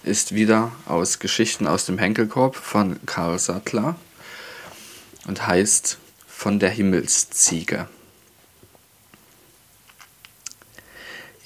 ist 0.02 0.34
wieder 0.34 0.72
aus 0.84 1.20
Geschichten 1.20 1.66
aus 1.66 1.86
dem 1.86 1.98
Henkelkorb 1.98 2.56
von 2.56 3.00
Karl 3.06 3.38
Sattler 3.38 3.96
und 5.26 5.46
heißt 5.46 5.98
Von 6.26 6.58
der 6.58 6.70
Himmelsziege. 6.70 7.88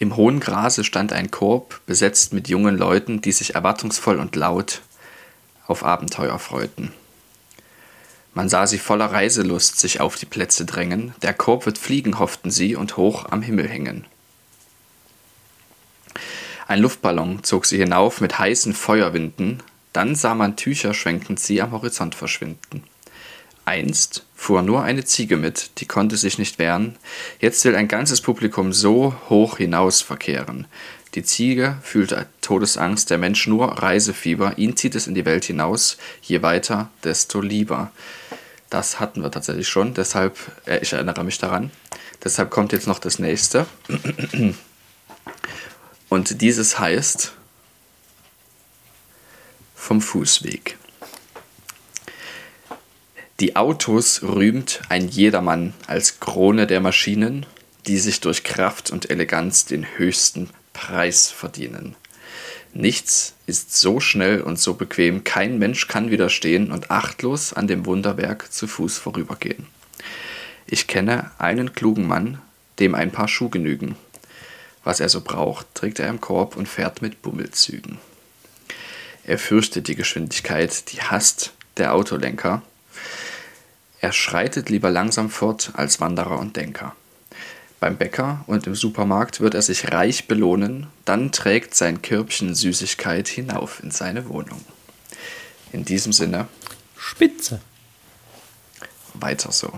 Im 0.02 0.16
hohen 0.16 0.40
Grase 0.40 0.82
stand 0.82 1.12
ein 1.12 1.30
Korb, 1.30 1.80
besetzt 1.86 2.32
mit 2.32 2.48
jungen 2.48 2.76
Leuten, 2.76 3.20
die 3.20 3.30
sich 3.30 3.54
erwartungsvoll 3.54 4.18
und 4.18 4.34
laut 4.34 4.82
auf 5.68 5.84
Abenteuer 5.84 6.40
freuten. 6.40 6.92
Man 8.34 8.48
sah 8.48 8.66
sie 8.66 8.80
voller 8.80 9.12
Reiselust 9.12 9.78
sich 9.78 10.00
auf 10.00 10.16
die 10.16 10.26
Plätze 10.26 10.64
drängen, 10.64 11.14
der 11.22 11.34
Korb 11.34 11.66
wird 11.66 11.78
fliegen, 11.78 12.18
hofften 12.18 12.50
sie, 12.50 12.74
und 12.74 12.96
hoch 12.96 13.26
am 13.30 13.42
Himmel 13.42 13.68
hängen. 13.68 14.04
Ein 16.66 16.80
Luftballon 16.80 17.44
zog 17.44 17.64
sie 17.64 17.78
hinauf 17.78 18.20
mit 18.20 18.40
heißen 18.40 18.74
Feuerwinden, 18.74 19.62
dann 19.92 20.16
sah 20.16 20.34
man 20.34 20.56
Tücher 20.56 20.94
schwenkend 20.94 21.38
sie 21.38 21.62
am 21.62 21.70
Horizont 21.70 22.16
verschwinden. 22.16 22.82
Einst 23.64 24.24
fuhr 24.34 24.62
nur 24.62 24.82
eine 24.82 25.04
Ziege 25.04 25.36
mit, 25.36 25.78
die 25.78 25.86
konnte 25.86 26.16
sich 26.16 26.38
nicht 26.38 26.58
wehren, 26.58 26.96
jetzt 27.40 27.64
will 27.64 27.76
ein 27.76 27.88
ganzes 27.88 28.20
Publikum 28.20 28.72
so 28.72 29.14
hoch 29.28 29.58
hinaus 29.58 30.00
verkehren. 30.00 30.66
Die 31.14 31.22
Ziege 31.22 31.76
fühlte 31.82 32.26
Todesangst, 32.40 33.10
der 33.10 33.18
Mensch 33.18 33.46
nur 33.46 33.68
Reisefieber, 33.68 34.56
ihn 34.58 34.76
zieht 34.76 34.94
es 34.94 35.06
in 35.06 35.14
die 35.14 35.26
Welt 35.26 35.44
hinaus, 35.44 35.98
je 36.22 36.42
weiter, 36.42 36.90
desto 37.04 37.40
lieber. 37.40 37.92
Das 38.70 38.98
hatten 38.98 39.22
wir 39.22 39.30
tatsächlich 39.30 39.68
schon, 39.68 39.92
deshalb, 39.92 40.38
äh, 40.64 40.78
ich 40.80 40.94
erinnere 40.94 41.22
mich 41.24 41.38
daran. 41.38 41.70
Deshalb 42.24 42.50
kommt 42.50 42.72
jetzt 42.72 42.86
noch 42.86 42.98
das 42.98 43.18
nächste. 43.18 43.66
Und 46.08 46.40
dieses 46.40 46.78
heißt 46.78 47.32
vom 49.74 50.00
Fußweg. 50.00 50.78
Die 53.40 53.56
Autos 53.56 54.22
rühmt 54.22 54.82
ein 54.88 55.08
jedermann 55.08 55.74
als 55.86 56.20
Krone 56.20 56.66
der 56.66 56.80
Maschinen, 56.80 57.46
die 57.86 57.98
sich 57.98 58.20
durch 58.20 58.44
Kraft 58.44 58.90
und 58.90 59.10
Eleganz 59.10 59.64
den 59.64 59.86
höchsten 59.96 60.50
Preis 60.72 61.30
verdienen. 61.30 61.96
Nichts 62.74 63.34
ist 63.46 63.76
so 63.76 64.00
schnell 64.00 64.40
und 64.40 64.58
so 64.58 64.74
bequem, 64.74 65.24
kein 65.24 65.58
Mensch 65.58 65.88
kann 65.88 66.10
widerstehen 66.10 66.72
und 66.72 66.90
achtlos 66.90 67.52
an 67.52 67.66
dem 67.66 67.84
Wunderwerk 67.84 68.52
zu 68.52 68.66
Fuß 68.66 68.98
vorübergehen. 68.98 69.66
Ich 70.66 70.86
kenne 70.86 71.30
einen 71.38 71.74
klugen 71.74 72.06
Mann, 72.06 72.40
dem 72.78 72.94
ein 72.94 73.10
paar 73.10 73.28
Schuh 73.28 73.50
genügen. 73.50 73.96
Was 74.84 75.00
er 75.00 75.08
so 75.08 75.20
braucht, 75.20 75.74
trägt 75.74 75.98
er 75.98 76.08
im 76.08 76.20
Korb 76.20 76.56
und 76.56 76.68
fährt 76.68 77.02
mit 77.02 77.20
Bummelzügen. 77.20 77.98
Er 79.24 79.38
fürchtet 79.38 79.86
die 79.86 79.94
Geschwindigkeit, 79.94 80.92
die 80.92 81.02
hasst 81.02 81.52
der 81.76 81.94
Autolenker. 81.94 82.62
Er 84.02 84.12
schreitet 84.12 84.68
lieber 84.68 84.90
langsam 84.90 85.30
fort 85.30 85.70
als 85.74 86.00
Wanderer 86.00 86.40
und 86.40 86.56
Denker. 86.56 86.96
Beim 87.78 87.96
Bäcker 87.96 88.44
und 88.48 88.66
im 88.66 88.74
Supermarkt 88.74 89.40
wird 89.40 89.54
er 89.54 89.62
sich 89.62 89.92
reich 89.92 90.26
belohnen, 90.26 90.88
dann 91.04 91.30
trägt 91.30 91.76
sein 91.76 92.02
Körbchen 92.02 92.56
Süßigkeit 92.56 93.28
hinauf 93.28 93.80
in 93.80 93.92
seine 93.92 94.28
Wohnung. 94.28 94.60
In 95.72 95.84
diesem 95.84 96.12
Sinne, 96.12 96.48
Spitze. 96.96 97.60
weiter 99.14 99.52
so. 99.52 99.72